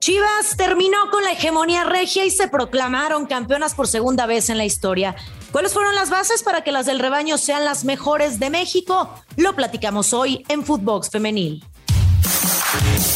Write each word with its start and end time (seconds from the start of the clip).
Chivas 0.00 0.56
terminó 0.56 1.10
con 1.10 1.24
la 1.24 1.32
hegemonía 1.32 1.84
regia 1.84 2.24
y 2.24 2.30
se 2.30 2.48
proclamaron 2.48 3.26
campeonas 3.26 3.74
por 3.74 3.88
segunda 3.88 4.26
vez 4.26 4.48
en 4.48 4.56
la 4.56 4.64
historia. 4.64 5.16
¿Cuáles 5.50 5.72
fueron 5.72 5.94
las 5.94 6.10
bases 6.10 6.42
para 6.42 6.62
que 6.62 6.72
las 6.72 6.86
del 6.86 6.98
rebaño 6.98 7.36
sean 7.36 7.64
las 7.64 7.84
mejores 7.84 8.38
de 8.38 8.50
México? 8.50 9.12
Lo 9.36 9.54
platicamos 9.54 10.12
hoy 10.12 10.44
en 10.48 10.64
Footbox 10.64 11.10
Femenil. 11.10 11.64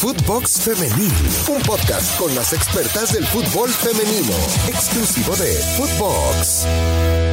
Footbox 0.01 0.61
Femenil, 0.61 1.13
un 1.47 1.61
podcast 1.61 2.19
con 2.19 2.33
las 2.35 2.51
expertas 2.53 3.13
del 3.13 3.25
fútbol 3.25 3.69
femenino, 3.69 4.33
exclusivo 4.67 5.35
de 5.35 5.53
Footbox. 5.77 7.32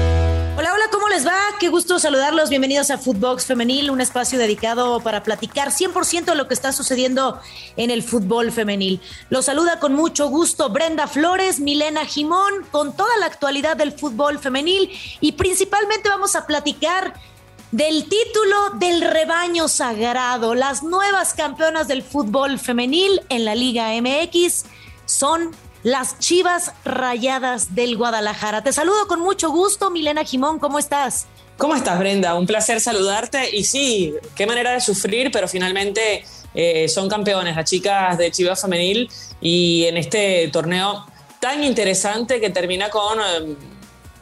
Hola, 1.10 1.18
hola, 1.18 1.26
¿cómo 1.26 1.32
les 1.32 1.54
va? 1.54 1.58
Qué 1.58 1.68
gusto 1.68 1.98
saludarlos. 1.98 2.50
Bienvenidos 2.50 2.90
a 2.90 2.98
Footbox 2.98 3.44
Femenil, 3.46 3.90
un 3.90 4.00
espacio 4.00 4.38
dedicado 4.38 5.00
para 5.00 5.24
platicar 5.24 5.70
100% 5.70 6.24
de 6.24 6.34
lo 6.36 6.46
que 6.46 6.54
está 6.54 6.72
sucediendo 6.72 7.40
en 7.76 7.90
el 7.90 8.04
fútbol 8.04 8.52
femenil. 8.52 9.00
Los 9.28 9.46
saluda 9.46 9.80
con 9.80 9.94
mucho 9.94 10.28
gusto 10.28 10.68
Brenda 10.70 11.08
Flores, 11.08 11.58
Milena 11.58 12.04
Jimón, 12.04 12.64
con 12.70 12.94
toda 12.96 13.16
la 13.18 13.26
actualidad 13.26 13.76
del 13.76 13.92
fútbol 13.92 14.38
femenil 14.38 14.90
y 15.20 15.32
principalmente 15.32 16.08
vamos 16.08 16.36
a 16.36 16.46
platicar 16.46 17.14
del 17.72 18.04
título 18.04 18.70
del 18.78 19.00
rebaño 19.00 19.66
sagrado. 19.66 20.54
Las 20.54 20.84
nuevas 20.84 21.34
campeonas 21.34 21.88
del 21.88 22.04
fútbol 22.04 22.58
femenil 22.60 23.20
en 23.30 23.44
la 23.44 23.56
Liga 23.56 23.88
MX 24.00 24.64
son 25.06 25.50
las 25.82 26.18
Chivas 26.18 26.72
Rayadas 26.84 27.74
del 27.74 27.96
Guadalajara. 27.96 28.62
Te 28.62 28.72
saludo 28.72 29.06
con 29.06 29.20
mucho 29.20 29.50
gusto, 29.50 29.90
Milena 29.90 30.24
Jimón, 30.24 30.58
¿cómo 30.58 30.78
estás? 30.78 31.26
¿Cómo 31.56 31.74
estás, 31.74 31.98
Brenda? 31.98 32.34
Un 32.36 32.46
placer 32.46 32.80
saludarte. 32.80 33.54
Y 33.54 33.64
sí, 33.64 34.14
qué 34.34 34.46
manera 34.46 34.72
de 34.72 34.80
sufrir, 34.80 35.30
pero 35.30 35.46
finalmente 35.46 36.24
eh, 36.54 36.88
son 36.88 37.08
campeones 37.08 37.54
las 37.54 37.68
chicas 37.68 38.16
de 38.16 38.30
Chivas 38.30 38.60
Femenil 38.60 39.10
y 39.40 39.84
en 39.84 39.96
este 39.96 40.48
torneo 40.48 41.06
tan 41.38 41.62
interesante 41.64 42.40
que 42.40 42.50
termina 42.50 42.90
con 42.90 43.18
eh, 43.18 43.56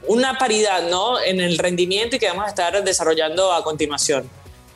una 0.09 0.39
paridad 0.39 0.89
¿no? 0.89 1.21
en 1.21 1.41
el 1.41 1.59
rendimiento 1.59 2.17
y 2.17 2.19
que 2.19 2.29
vamos 2.29 2.45
a 2.47 2.49
estar 2.49 2.83
desarrollando 2.83 3.53
a 3.53 3.63
continuación. 3.63 4.29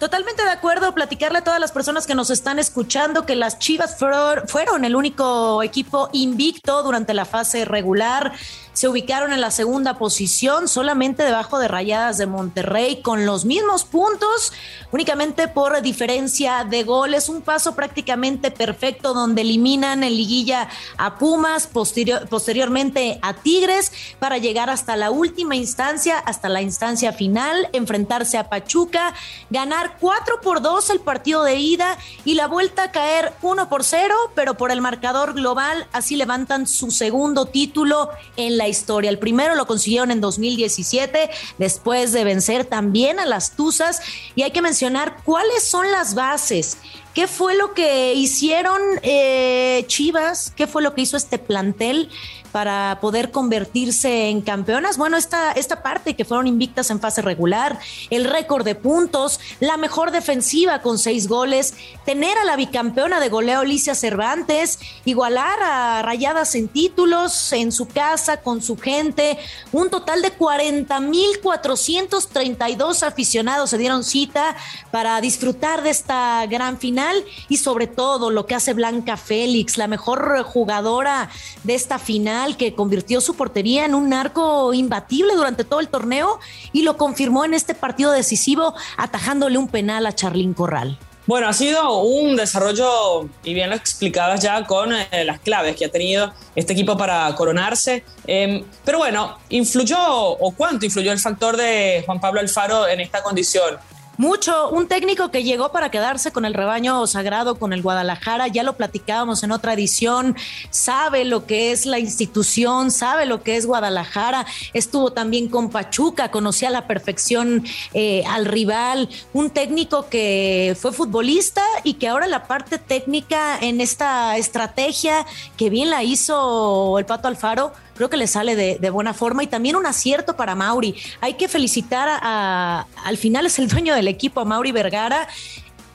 Totalmente 0.02 0.42
de 0.42 0.50
acuerdo, 0.50 0.92
platicarle 0.94 1.38
a 1.38 1.44
todas 1.44 1.60
las 1.60 1.70
personas 1.70 2.08
que 2.08 2.16
nos 2.16 2.28
están 2.30 2.58
escuchando 2.58 3.24
que 3.24 3.36
las 3.36 3.60
Chivas 3.60 3.96
fueron 3.96 4.84
el 4.84 4.96
único 4.96 5.62
equipo 5.62 6.08
invicto 6.12 6.82
durante 6.82 7.14
la 7.14 7.24
fase 7.24 7.64
regular 7.64 8.32
se 8.72 8.88
ubicaron 8.88 9.32
en 9.34 9.40
la 9.42 9.50
segunda 9.50 9.98
posición, 9.98 10.66
solamente 10.66 11.24
debajo 11.24 11.58
de 11.58 11.68
Rayadas 11.68 12.16
de 12.16 12.26
Monterrey, 12.26 13.02
con 13.02 13.26
los 13.26 13.44
mismos 13.44 13.84
puntos, 13.84 14.52
únicamente 14.92 15.46
por 15.46 15.82
diferencia 15.82 16.64
de 16.64 16.82
goles. 16.82 17.28
Un 17.28 17.42
paso 17.42 17.74
prácticamente 17.74 18.50
perfecto 18.50 19.12
donde 19.12 19.42
eliminan 19.42 20.02
en 20.02 20.16
liguilla 20.16 20.68
a 20.96 21.18
Pumas, 21.18 21.66
posteriormente 21.66 23.18
a 23.20 23.34
Tigres, 23.34 23.92
para 24.18 24.38
llegar 24.38 24.70
hasta 24.70 24.96
la 24.96 25.10
última 25.10 25.54
instancia, 25.54 26.18
hasta 26.18 26.48
la 26.48 26.62
instancia 26.62 27.12
final, 27.12 27.68
enfrentarse 27.74 28.38
a 28.38 28.48
Pachuca, 28.48 29.12
ganar 29.50 29.91
4 30.00 30.40
por 30.40 30.62
2 30.62 30.90
el 30.90 31.00
partido 31.00 31.44
de 31.44 31.56
ida 31.56 31.98
y 32.24 32.34
la 32.34 32.46
vuelta 32.46 32.84
a 32.84 32.92
caer 32.92 33.32
1 33.42 33.68
por 33.68 33.84
0, 33.84 34.14
pero 34.34 34.56
por 34.56 34.70
el 34.70 34.80
marcador 34.80 35.34
global, 35.34 35.86
así 35.92 36.16
levantan 36.16 36.66
su 36.66 36.90
segundo 36.90 37.46
título 37.46 38.10
en 38.36 38.56
la 38.56 38.68
historia. 38.68 39.10
El 39.10 39.18
primero 39.18 39.54
lo 39.54 39.66
consiguieron 39.66 40.10
en 40.10 40.20
2017, 40.20 41.30
después 41.58 42.12
de 42.12 42.24
vencer 42.24 42.64
también 42.64 43.18
a 43.18 43.26
las 43.26 43.52
Tuzas. 43.52 44.00
Y 44.34 44.42
hay 44.42 44.50
que 44.50 44.62
mencionar 44.62 45.18
cuáles 45.24 45.62
son 45.62 45.90
las 45.90 46.14
bases. 46.14 46.78
¿Qué 47.14 47.26
fue 47.26 47.54
lo 47.54 47.74
que 47.74 48.14
hicieron 48.14 48.80
eh, 49.02 49.84
Chivas? 49.86 50.52
¿Qué 50.56 50.66
fue 50.66 50.82
lo 50.82 50.94
que 50.94 51.02
hizo 51.02 51.18
este 51.18 51.38
plantel? 51.38 52.08
Para 52.52 52.98
poder 53.00 53.30
convertirse 53.30 54.28
en 54.28 54.42
campeonas. 54.42 54.98
Bueno, 54.98 55.16
esta, 55.16 55.52
esta 55.52 55.82
parte 55.82 56.14
que 56.14 56.26
fueron 56.26 56.46
invictas 56.46 56.90
en 56.90 57.00
fase 57.00 57.22
regular, 57.22 57.78
el 58.10 58.24
récord 58.24 58.62
de 58.64 58.74
puntos, 58.74 59.40
la 59.58 59.78
mejor 59.78 60.10
defensiva 60.10 60.82
con 60.82 60.98
seis 60.98 61.28
goles, 61.28 61.72
tener 62.04 62.36
a 62.38 62.44
la 62.44 62.56
bicampeona 62.56 63.20
de 63.20 63.30
goleo 63.30 63.60
Alicia 63.60 63.94
Cervantes, 63.94 64.78
igualar 65.06 65.58
a 65.62 66.02
Rayadas 66.02 66.54
en 66.54 66.68
títulos 66.68 67.50
en 67.52 67.72
su 67.72 67.88
casa 67.88 68.42
con 68.42 68.60
su 68.60 68.76
gente, 68.76 69.38
un 69.72 69.88
total 69.88 70.20
de 70.20 70.36
40.432 70.36 73.02
aficionados 73.02 73.70
se 73.70 73.78
dieron 73.78 74.04
cita 74.04 74.54
para 74.90 75.22
disfrutar 75.22 75.82
de 75.82 75.88
esta 75.90 76.44
gran 76.46 76.78
final 76.78 77.24
y 77.48 77.56
sobre 77.56 77.86
todo 77.86 78.30
lo 78.30 78.44
que 78.44 78.54
hace 78.54 78.74
Blanca 78.74 79.16
Félix, 79.16 79.78
la 79.78 79.86
mejor 79.86 80.42
jugadora 80.42 81.30
de 81.64 81.74
esta 81.74 81.98
final 81.98 82.41
que 82.56 82.74
convirtió 82.74 83.20
su 83.20 83.34
portería 83.34 83.84
en 83.84 83.94
un 83.94 84.12
arco 84.12 84.74
imbatible 84.74 85.34
durante 85.34 85.64
todo 85.64 85.80
el 85.80 85.88
torneo 85.88 86.40
y 86.72 86.82
lo 86.82 86.96
confirmó 86.96 87.44
en 87.44 87.54
este 87.54 87.74
partido 87.74 88.12
decisivo 88.12 88.74
atajándole 88.96 89.58
un 89.58 89.68
penal 89.68 90.06
a 90.06 90.14
Charlín 90.14 90.54
Corral. 90.54 90.98
Bueno, 91.24 91.48
ha 91.48 91.52
sido 91.52 92.00
un 92.00 92.34
desarrollo, 92.34 93.28
y 93.44 93.54
bien 93.54 93.70
lo 93.70 93.76
explicabas 93.76 94.42
ya, 94.42 94.66
con 94.66 94.92
eh, 94.92 95.24
las 95.24 95.38
claves 95.38 95.76
que 95.76 95.84
ha 95.84 95.88
tenido 95.88 96.32
este 96.56 96.72
equipo 96.72 96.96
para 96.96 97.32
coronarse. 97.36 98.04
Em, 98.26 98.64
pero 98.84 98.98
bueno, 98.98 99.38
¿influyó 99.48 99.98
o 100.00 100.50
cuánto 100.50 100.84
influyó 100.84 101.12
el 101.12 101.20
factor 101.20 101.56
de 101.56 102.02
Juan 102.04 102.20
Pablo 102.20 102.40
Alfaro 102.40 102.88
en 102.88 103.00
esta 103.00 103.22
condición? 103.22 103.78
Mucho, 104.18 104.68
un 104.68 104.88
técnico 104.88 105.30
que 105.30 105.42
llegó 105.42 105.72
para 105.72 105.90
quedarse 105.90 106.32
con 106.32 106.44
el 106.44 106.52
rebaño 106.52 107.06
sagrado, 107.06 107.58
con 107.58 107.72
el 107.72 107.80
Guadalajara, 107.80 108.46
ya 108.46 108.62
lo 108.62 108.74
platicábamos 108.74 109.42
en 109.42 109.52
otra 109.52 109.72
edición, 109.72 110.36
sabe 110.68 111.24
lo 111.24 111.46
que 111.46 111.72
es 111.72 111.86
la 111.86 111.98
institución, 111.98 112.90
sabe 112.90 113.24
lo 113.24 113.42
que 113.42 113.56
es 113.56 113.64
Guadalajara, 113.64 114.44
estuvo 114.74 115.12
también 115.12 115.48
con 115.48 115.70
Pachuca, 115.70 116.30
conocía 116.30 116.68
a 116.68 116.72
la 116.72 116.86
perfección 116.86 117.64
eh, 117.94 118.22
al 118.28 118.44
rival, 118.44 119.08
un 119.32 119.48
técnico 119.48 120.06
que 120.10 120.76
fue 120.78 120.92
futbolista 120.92 121.62
y 121.82 121.94
que 121.94 122.08
ahora 122.08 122.26
la 122.26 122.46
parte 122.46 122.76
técnica 122.78 123.58
en 123.60 123.80
esta 123.80 124.36
estrategia 124.36 125.24
que 125.56 125.70
bien 125.70 125.88
la 125.88 126.02
hizo 126.02 126.98
el 126.98 127.06
Pato 127.06 127.28
Alfaro, 127.28 127.72
creo 128.02 128.10
que 128.10 128.16
le 128.16 128.26
sale 128.26 128.56
de, 128.56 128.90
buena 128.90 129.14
forma 129.14 129.44
y 129.44 129.46
también 129.46 129.76
un 129.76 129.86
acierto 129.86 130.34
para 130.34 130.56
Mauri. 130.56 130.96
Hay 131.20 131.34
que 131.34 131.46
felicitar 131.46 132.08
a, 132.10 132.84
al 133.04 133.16
final 133.16 133.46
es 133.46 133.60
el 133.60 133.68
dueño 133.68 133.94
del 133.94 134.08
equipo, 134.08 134.40
a 134.40 134.44
Mauri 134.44 134.72
Vergara, 134.72 135.28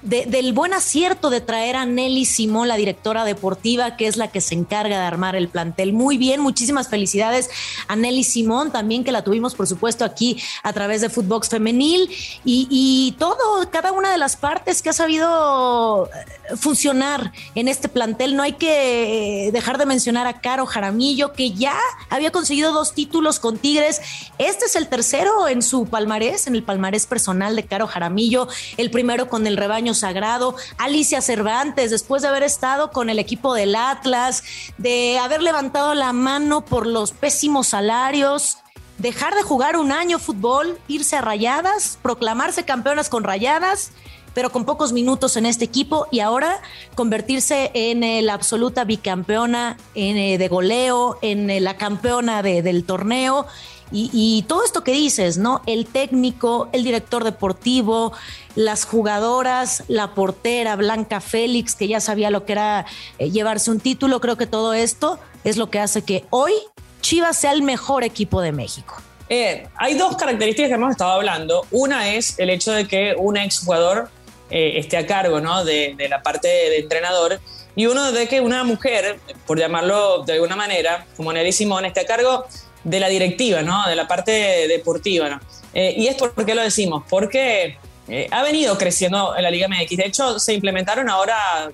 del 0.03 0.53
buen 0.53 0.73
acierto 0.73 1.29
de 1.29 1.41
traer 1.41 1.75
a 1.75 1.85
Nelly 1.85 2.23
Simón, 2.23 2.69
la 2.69 2.77
directora 2.77 3.25
deportiva, 3.25 3.97
que 3.97 4.07
es 4.07 4.15
la 4.15 4.29
que 4.29 4.39
se 4.39 4.55
encarga 4.55 4.99
de 4.99 5.05
armar 5.05 5.35
el 5.35 5.49
plantel. 5.49 5.91
Muy 5.91 6.17
bien, 6.17 6.39
muchísimas 6.39 6.87
felicidades 6.87 7.49
a 7.89 7.95
Nelly 7.97 8.23
Simón, 8.23 8.71
también 8.71 9.03
que 9.03 9.11
la 9.11 9.23
tuvimos, 9.23 9.53
por 9.53 9.67
supuesto, 9.67 10.05
aquí 10.05 10.41
a 10.63 10.71
través 10.71 11.01
de 11.01 11.09
Footbox 11.09 11.49
Femenil 11.49 12.09
y, 12.45 13.15
todo, 13.19 13.69
cada 13.69 13.91
una 13.91 14.11
de 14.11 14.17
las 14.17 14.37
partes 14.37 14.81
que 14.81 14.89
ha 14.89 14.93
sabido 14.93 16.09
funcionar 16.55 17.33
en 17.55 17.67
este 17.67 17.89
plantel. 17.89 18.35
No 18.35 18.43
hay 18.43 18.53
que 18.53 19.47
eh, 19.47 19.51
dejar 19.51 19.77
de 19.77 19.85
mencionar 19.85 20.27
a 20.27 20.39
Caro 20.39 20.65
Jaramillo, 20.65 21.33
que 21.33 21.51
ya 21.51 21.77
había 22.09 22.31
conseguido 22.31 22.71
dos 22.71 22.93
títulos 22.93 23.39
con 23.39 23.57
Tigres. 23.57 24.01
Este 24.37 24.65
es 24.65 24.75
el 24.75 24.87
tercero 24.87 25.47
en 25.47 25.61
su 25.61 25.85
palmarés, 25.87 26.47
en 26.47 26.55
el 26.55 26.63
palmarés 26.63 27.05
personal 27.05 27.55
de 27.55 27.65
Caro 27.65 27.87
Jaramillo, 27.87 28.47
el 28.77 28.91
primero 28.91 29.27
con 29.27 29.47
el 29.47 29.57
rebaño 29.57 29.93
sagrado, 29.93 30.55
Alicia 30.77 31.21
Cervantes, 31.21 31.91
después 31.91 32.21
de 32.21 32.29
haber 32.29 32.43
estado 32.43 32.91
con 32.91 33.09
el 33.09 33.19
equipo 33.19 33.53
del 33.53 33.75
Atlas, 33.75 34.43
de 34.77 35.19
haber 35.19 35.41
levantado 35.41 35.93
la 35.93 36.13
mano 36.13 36.63
por 36.63 36.87
los 36.87 37.11
pésimos 37.11 37.67
salarios, 37.67 38.57
dejar 38.97 39.35
de 39.35 39.43
jugar 39.43 39.77
un 39.77 39.91
año 39.91 40.19
fútbol, 40.19 40.79
irse 40.87 41.15
a 41.15 41.21
rayadas, 41.21 41.99
proclamarse 42.01 42.65
campeonas 42.65 43.09
con 43.09 43.23
rayadas 43.23 43.91
pero 44.37 44.51
con 44.51 44.65
pocos 44.65 44.93
minutos 44.93 45.35
en 45.35 45.47
este 45.47 45.65
equipo 45.65 46.05
y 46.11 46.19
ahora 46.19 46.61
convertirse 46.93 47.71
en 47.73 48.23
la 48.23 48.35
absoluta 48.35 48.83
bicampeona 48.83 49.77
eh, 49.95 50.37
de 50.37 50.47
goleo, 50.47 51.17
en 51.23 51.49
eh, 51.49 51.59
la 51.59 51.75
campeona 51.75 52.43
del 52.43 52.83
torneo 52.83 53.47
y, 53.91 54.45
todo 54.47 54.63
esto 54.63 54.83
que 54.83 54.91
dices, 54.91 55.39
¿no? 55.39 55.63
El 55.65 55.87
técnico, 55.87 56.69
el 56.71 56.83
director 56.83 57.23
deportivo, 57.23 58.13
las 58.53 58.85
jugadoras, 58.85 59.83
la 59.87 60.13
portera 60.13 60.75
Blanca 60.75 61.19
Félix, 61.19 61.73
que 61.73 61.87
ya 61.87 61.99
sabía 61.99 62.29
lo 62.29 62.45
que 62.45 62.51
era 62.51 62.85
eh, 63.17 63.31
llevarse 63.31 63.71
un 63.71 63.79
título, 63.79 64.21
creo 64.21 64.37
que 64.37 64.45
todo 64.45 64.75
esto 64.75 65.17
es 65.45 65.57
lo 65.57 65.71
que 65.71 65.79
hace 65.79 66.03
que 66.03 66.25
hoy 66.29 66.53
Chivas 67.01 67.37
sea 67.37 67.53
el 67.53 67.63
mejor 67.63 68.03
equipo 68.03 68.39
de 68.41 68.51
México. 68.51 69.01
Eh, 69.29 69.67
hay 69.75 69.95
dos 69.95 70.15
características 70.15 70.69
que 70.69 70.75
hemos 70.75 70.91
estado 70.91 71.11
hablando. 71.11 71.65
Una 71.71 72.13
es 72.13 72.37
el 72.39 72.51
hecho 72.51 72.71
de 72.71 72.87
que 72.87 73.15
un 73.17 73.35
exjugador 73.35 74.09
eh, 74.49 74.73
esté 74.77 74.97
a 74.97 75.05
cargo 75.05 75.41
¿no? 75.41 75.63
de, 75.65 75.95
de 75.97 76.09
la 76.09 76.21
parte 76.21 76.47
de 76.47 76.79
entrenador 76.79 77.39
y 77.77 77.85
uno 77.85 78.11
de 78.11 78.27
que 78.27 78.41
una 78.41 78.63
mujer, 78.63 79.19
por 79.45 79.59
llamarlo 79.59 80.23
de 80.23 80.33
alguna 80.33 80.55
manera, 80.55 81.05
como 81.15 81.31
Nelly 81.31 81.51
Simón, 81.51 81.85
esté 81.85 81.99
a 82.01 82.05
cargo 82.05 82.45
de 82.83 82.99
la 82.99 83.07
directiva, 83.07 83.61
¿no? 83.61 83.87
De 83.87 83.95
la 83.95 84.07
parte 84.07 84.31
deportiva, 84.67 85.29
¿no? 85.29 85.39
Eh, 85.75 85.93
y 85.95 86.07
es 86.07 86.15
por 86.15 86.33
qué 86.43 86.55
lo 86.55 86.63
decimos, 86.63 87.03
porque 87.07 87.77
eh, 88.07 88.27
ha 88.31 88.41
venido 88.41 88.77
creciendo 88.79 89.35
en 89.37 89.43
la 89.43 89.51
Liga 89.51 89.67
MX. 89.67 89.95
De 89.95 90.05
hecho, 90.07 90.39
se 90.39 90.53
implementaron 90.53 91.07
ahora 91.07 91.69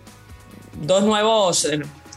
dos 0.74 1.04
nuevos 1.04 1.66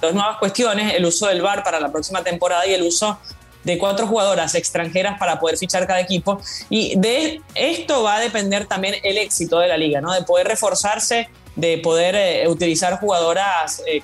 dos 0.00 0.14
nuevas 0.14 0.38
cuestiones, 0.38 0.94
el 0.94 1.04
uso 1.04 1.28
del 1.28 1.40
VAR 1.40 1.62
para 1.62 1.80
la 1.80 1.90
próxima 1.90 2.22
temporada 2.22 2.66
y 2.66 2.74
el 2.74 2.82
uso 2.82 3.18
de 3.66 3.78
cuatro 3.78 4.06
jugadoras 4.06 4.54
extranjeras 4.54 5.18
para 5.18 5.40
poder 5.40 5.58
fichar 5.58 5.88
cada 5.88 5.98
equipo. 5.98 6.40
Y 6.70 6.96
de 6.96 7.42
esto 7.56 8.04
va 8.04 8.16
a 8.16 8.20
depender 8.20 8.66
también 8.66 8.94
el 9.02 9.18
éxito 9.18 9.58
de 9.58 9.66
la 9.66 9.76
liga, 9.76 10.00
¿no? 10.00 10.12
De 10.12 10.22
poder 10.22 10.46
reforzarse, 10.46 11.28
de 11.56 11.78
poder 11.78 12.14
eh, 12.14 12.48
utilizar 12.48 13.00
jugadoras 13.00 13.82
eh, 13.88 14.02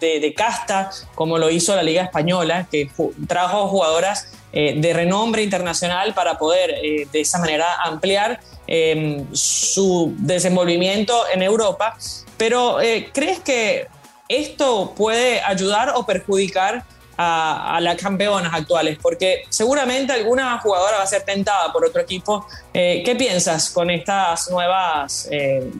de, 0.00 0.34
casta, 0.34 0.90
como 1.14 1.38
lo 1.38 1.48
hizo 1.48 1.76
la 1.76 1.84
Liga 1.84 2.02
Española, 2.02 2.66
que 2.70 2.90
trajo 3.28 3.68
jugadoras 3.68 4.32
eh, 4.52 4.74
de 4.76 4.92
renombre 4.92 5.44
internacional 5.44 6.12
para 6.12 6.36
poder 6.36 6.74
de 7.10 7.20
esa 7.20 7.38
manera 7.38 7.66
ampliar 7.84 8.40
em, 8.66 9.24
su 9.32 10.12
desenvolvimiento 10.18 11.24
en 11.32 11.40
Europa. 11.42 11.96
Pero 12.36 12.78
¿crees 13.12 13.40
que 13.40 13.86
esto 14.28 14.92
puede 14.94 15.40
ayudar 15.40 15.92
o 15.94 16.04
perjudicar 16.04 16.84
a, 17.16 17.78
las 17.80 17.96
campeonas 17.96 18.52
actuales, 18.52 18.98
porque 19.00 19.44
seguramente 19.48 20.12
alguna 20.12 20.58
jugadora 20.58 20.98
va 20.98 21.04
a 21.04 21.06
ser 21.06 21.22
tentada 21.22 21.72
por 21.72 21.84
otro 21.84 22.00
equipo. 22.00 22.46
Eh, 22.72 23.02
¿Qué 23.04 23.14
piensas 23.16 23.70
con 23.70 23.90
estas 23.90 24.50
nuevas 24.50 25.28
eh, 25.30 25.70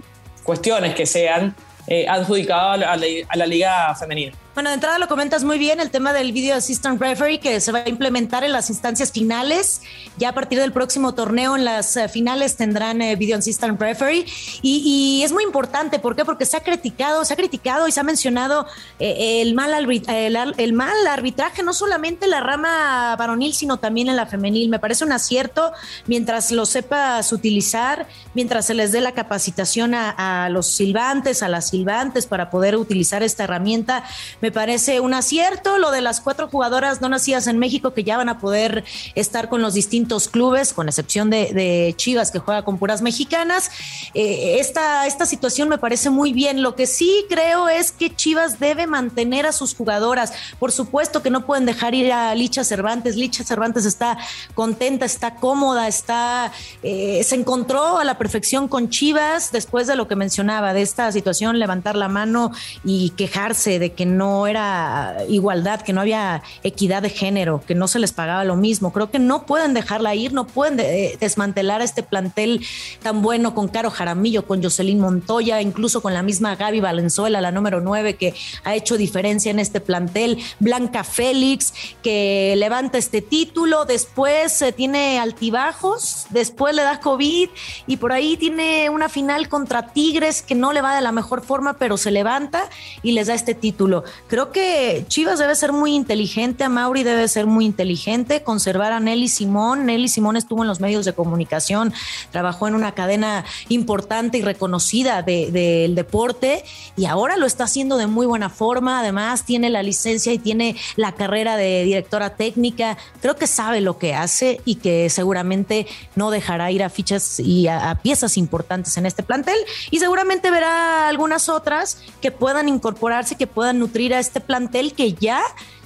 cuestiones 0.42 0.94
que 0.94 1.06
se 1.06 1.28
han 1.28 1.54
eh, 1.86 2.06
adjudicado 2.08 2.72
a 2.72 2.96
la 3.36 3.46
liga 3.46 3.94
femenina? 3.94 4.32
Bueno, 4.54 4.70
de 4.70 4.74
entrada 4.74 5.00
lo 5.00 5.08
comentas 5.08 5.42
muy 5.42 5.58
bien, 5.58 5.80
el 5.80 5.90
tema 5.90 6.12
del 6.12 6.30
Video 6.30 6.54
Assistant 6.54 7.00
Referee 7.00 7.40
que 7.40 7.58
se 7.58 7.72
va 7.72 7.80
a 7.80 7.88
implementar 7.88 8.44
en 8.44 8.52
las 8.52 8.70
instancias 8.70 9.10
finales. 9.10 9.82
Ya 10.16 10.28
a 10.28 10.32
partir 10.32 10.60
del 10.60 10.70
próximo 10.70 11.12
torneo, 11.12 11.56
en 11.56 11.64
las 11.64 11.96
eh, 11.96 12.08
finales 12.08 12.54
tendrán 12.54 13.02
eh, 13.02 13.16
Video 13.16 13.36
Assistant 13.36 13.80
Referee. 13.80 14.24
Y, 14.62 15.22
es 15.24 15.32
muy 15.32 15.42
importante, 15.42 15.98
¿por 15.98 16.14
qué? 16.14 16.24
Porque 16.24 16.46
se 16.46 16.56
ha 16.56 16.60
criticado, 16.60 17.24
se 17.24 17.32
ha 17.32 17.36
criticado 17.36 17.88
y 17.88 17.92
se 17.92 17.98
ha 17.98 18.04
mencionado 18.04 18.68
eh, 19.00 19.42
el, 19.42 19.54
mal 19.54 19.74
el, 19.74 20.72
mal 20.72 21.06
arbitraje, 21.08 21.64
no 21.64 21.72
solamente 21.72 22.26
en 22.26 22.30
la 22.30 22.40
rama 22.40 23.16
varonil, 23.16 23.54
sino 23.54 23.78
también 23.78 24.08
en 24.08 24.14
la 24.14 24.26
femenil. 24.26 24.68
Me 24.68 24.78
parece 24.78 25.04
un 25.04 25.10
acierto 25.10 25.72
mientras 26.06 26.52
lo 26.52 26.64
sepas 26.64 27.32
utilizar, 27.32 28.06
mientras 28.34 28.66
se 28.66 28.74
les 28.74 28.92
dé 28.92 29.00
la 29.00 29.14
capacitación 29.14 29.94
a, 29.94 30.44
a 30.44 30.48
los 30.48 30.68
silbantes, 30.68 31.42
a 31.42 31.48
las 31.48 31.70
silbantes 31.70 32.26
para 32.26 32.50
poder 32.50 32.76
utilizar 32.76 33.24
esta 33.24 33.42
herramienta 33.42 34.04
me 34.44 34.52
parece 34.52 35.00
un 35.00 35.14
acierto 35.14 35.78
lo 35.78 35.90
de 35.90 36.02
las 36.02 36.20
cuatro 36.20 36.48
jugadoras 36.48 37.00
no 37.00 37.08
nacidas 37.08 37.46
en 37.46 37.58
México 37.58 37.94
que 37.94 38.04
ya 38.04 38.18
van 38.18 38.28
a 38.28 38.40
poder 38.40 38.84
estar 39.14 39.48
con 39.48 39.62
los 39.62 39.72
distintos 39.72 40.28
clubes, 40.28 40.74
con 40.74 40.86
excepción 40.86 41.30
de, 41.30 41.94
Chivas 41.96 42.30
que 42.30 42.40
juega 42.40 42.62
con 42.62 42.76
puras 42.76 43.00
mexicanas. 43.00 43.70
Eh, 44.12 44.56
esta, 44.60 45.06
esta 45.06 45.24
situación 45.24 45.70
me 45.70 45.78
parece 45.78 46.10
muy 46.10 46.34
bien. 46.34 46.60
Lo 46.60 46.74
que 46.74 46.86
sí 46.86 47.24
creo 47.30 47.70
es 47.70 47.90
que 47.90 48.14
Chivas 48.14 48.60
debe 48.60 48.86
mantener 48.86 49.46
a 49.46 49.52
sus 49.52 49.74
jugadoras. 49.74 50.34
Por 50.58 50.72
supuesto 50.72 51.22
que 51.22 51.30
no 51.30 51.46
pueden 51.46 51.64
dejar 51.64 51.94
ir 51.94 52.12
a 52.12 52.34
Licha 52.34 52.64
Cervantes. 52.64 53.16
Licha 53.16 53.44
Cervantes 53.44 53.86
está 53.86 54.18
contenta, 54.54 55.06
está 55.06 55.36
cómoda, 55.36 55.88
está, 55.88 56.52
eh, 56.82 57.22
se 57.24 57.36
encontró 57.36 57.96
a 57.96 58.04
la 58.04 58.18
perfección 58.18 58.68
con 58.68 58.90
Chivas 58.90 59.52
después 59.52 59.86
de 59.86 59.96
lo 59.96 60.06
que 60.06 60.16
mencionaba, 60.16 60.74
de 60.74 60.82
esta 60.82 61.10
situación, 61.12 61.58
levantar 61.58 61.96
la 61.96 62.08
mano 62.08 62.52
y 62.84 63.10
quejarse 63.10 63.78
de 63.78 63.94
que 63.94 64.04
no 64.04 64.33
era 64.46 65.16
igualdad, 65.28 65.82
que 65.82 65.92
no 65.92 66.00
había 66.00 66.42
equidad 66.62 67.02
de 67.02 67.10
género, 67.10 67.62
que 67.66 67.74
no 67.74 67.88
se 67.88 67.98
les 67.98 68.12
pagaba 68.12 68.44
lo 68.44 68.56
mismo. 68.56 68.92
Creo 68.92 69.10
que 69.10 69.18
no 69.18 69.46
pueden 69.46 69.74
dejarla 69.74 70.14
ir, 70.14 70.32
no 70.32 70.46
pueden 70.46 70.80
eh, 70.80 71.16
desmantelar 71.20 71.82
este 71.82 72.02
plantel 72.02 72.64
tan 73.02 73.22
bueno 73.22 73.54
con 73.54 73.68
Caro 73.68 73.90
Jaramillo, 73.90 74.46
con 74.46 74.62
Jocelyn 74.62 75.00
Montoya, 75.00 75.60
incluso 75.60 76.02
con 76.02 76.14
la 76.14 76.22
misma 76.22 76.56
Gaby 76.56 76.80
Valenzuela, 76.80 77.40
la 77.40 77.52
número 77.52 77.80
9, 77.80 78.16
que 78.16 78.34
ha 78.64 78.74
hecho 78.74 78.96
diferencia 78.96 79.50
en 79.50 79.58
este 79.58 79.80
plantel. 79.80 80.38
Blanca 80.60 81.04
Félix, 81.04 81.72
que 82.02 82.54
levanta 82.56 82.98
este 82.98 83.22
título, 83.22 83.84
después 83.84 84.52
se 84.52 84.72
tiene 84.72 85.18
altibajos, 85.18 86.26
después 86.30 86.74
le 86.74 86.82
da 86.82 87.00
COVID 87.00 87.48
y 87.86 87.96
por 87.96 88.12
ahí 88.12 88.36
tiene 88.36 88.90
una 88.90 89.08
final 89.08 89.48
contra 89.48 89.88
Tigres 89.92 90.42
que 90.42 90.54
no 90.54 90.72
le 90.72 90.80
va 90.80 90.94
de 90.94 91.02
la 91.02 91.12
mejor 91.12 91.42
forma, 91.42 91.74
pero 91.74 91.96
se 91.96 92.10
levanta 92.10 92.68
y 93.02 93.12
les 93.12 93.28
da 93.28 93.34
este 93.34 93.54
título. 93.54 94.04
Creo 94.26 94.52
que 94.52 95.04
Chivas 95.06 95.38
debe 95.38 95.54
ser 95.54 95.72
muy 95.72 95.94
inteligente, 95.94 96.64
a 96.64 96.70
debe 96.70 97.28
ser 97.28 97.44
muy 97.44 97.66
inteligente, 97.66 98.42
conservar 98.42 98.92
a 98.92 98.98
Nelly 98.98 99.28
Simón. 99.28 99.84
Nelly 99.84 100.08
Simón 100.08 100.36
estuvo 100.36 100.62
en 100.62 100.68
los 100.68 100.80
medios 100.80 101.04
de 101.04 101.12
comunicación, 101.12 101.92
trabajó 102.30 102.66
en 102.66 102.74
una 102.74 102.92
cadena 102.92 103.44
importante 103.68 104.38
y 104.38 104.42
reconocida 104.42 105.20
del 105.20 105.94
deporte 105.94 106.64
y 106.96 107.04
ahora 107.04 107.36
lo 107.36 107.44
está 107.44 107.64
haciendo 107.64 107.98
de 107.98 108.06
muy 108.06 108.26
buena 108.26 108.48
forma. 108.48 109.00
Además, 109.00 109.44
tiene 109.44 109.68
la 109.68 109.82
licencia 109.82 110.32
y 110.32 110.38
tiene 110.38 110.74
la 110.96 111.12
carrera 111.12 111.56
de 111.58 111.84
directora 111.84 112.30
técnica. 112.30 112.96
Creo 113.20 113.36
que 113.36 113.46
sabe 113.46 113.82
lo 113.82 113.98
que 113.98 114.14
hace 114.14 114.62
y 114.64 114.76
que 114.76 115.10
seguramente 115.10 115.86
no 116.16 116.30
dejará 116.30 116.70
ir 116.70 116.82
a 116.82 116.88
fichas 116.88 117.40
y 117.40 117.68
a 117.68 117.98
piezas 118.02 118.38
importantes 118.38 118.96
en 118.96 119.04
este 119.04 119.22
plantel 119.22 119.58
y 119.90 119.98
seguramente 119.98 120.50
verá 120.50 121.08
algunas 121.08 121.50
otras 121.50 121.98
que 122.22 122.30
puedan 122.30 122.70
incorporarse, 122.70 123.36
que 123.36 123.46
puedan 123.46 123.78
nutrir 123.78 124.13
a 124.16 124.20
este 124.20 124.40
plantel 124.40 124.94
que 124.94 125.12
ya 125.14 125.42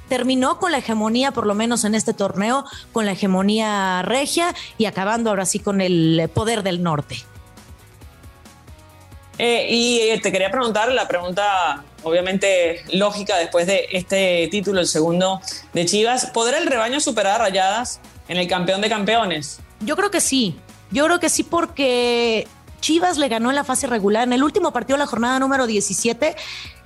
terminó 0.09 0.59
con 0.59 0.73
la 0.73 0.79
hegemonía, 0.79 1.33
por 1.33 1.47
lo 1.47 1.55
menos 1.55 1.85
en 1.85 1.95
este 1.95 2.15
torneo, 2.15 2.65
con 2.93 3.07
la 3.07 3.13
hegemonía 3.13 4.03
regia 4.03 4.55
y 4.79 4.87
acabando 4.87 5.31
ahora 5.31 5.45
sí 5.45 5.59
con 5.59 5.81
el 5.81 6.31
poder 6.33 6.63
del 6.63 6.83
norte. 6.83 7.25
Eh, 9.39 9.69
y 9.71 10.01
eh, 10.01 10.21
te 10.21 10.33
quería 10.33 10.51
preguntar 10.51 10.91
la 10.91 11.07
pregunta, 11.07 11.85
obviamente 12.03 12.83
lógica, 12.93 13.37
después 13.37 13.69
de 13.69 13.87
este 13.93 14.49
título, 14.51 14.81
el 14.81 14.89
segundo 14.89 15.41
de 15.73 15.87
Chivas, 15.87 16.27
¿podrá 16.27 16.59
el 16.59 16.67
rebaño 16.67 16.99
superar 16.99 17.41
a 17.41 17.45
Rayadas 17.45 18.01
en 18.27 18.37
el 18.39 18.49
campeón 18.49 18.81
de 18.81 18.89
campeones? 18.89 19.61
Yo 19.81 19.95
creo 19.95 20.11
que 20.11 20.21
sí. 20.21 20.59
Yo 20.91 21.05
creo 21.05 21.21
que 21.21 21.29
sí 21.29 21.45
porque 21.45 22.49
Chivas 22.81 23.17
le 23.19 23.29
ganó 23.29 23.51
en 23.51 23.57
la 23.57 23.63
fase 23.63 23.87
regular. 23.87 24.25
En 24.25 24.33
el 24.33 24.43
último 24.43 24.73
partido, 24.73 24.97
la 24.97 25.07
jornada 25.07 25.39
número 25.39 25.67
17, 25.69 26.35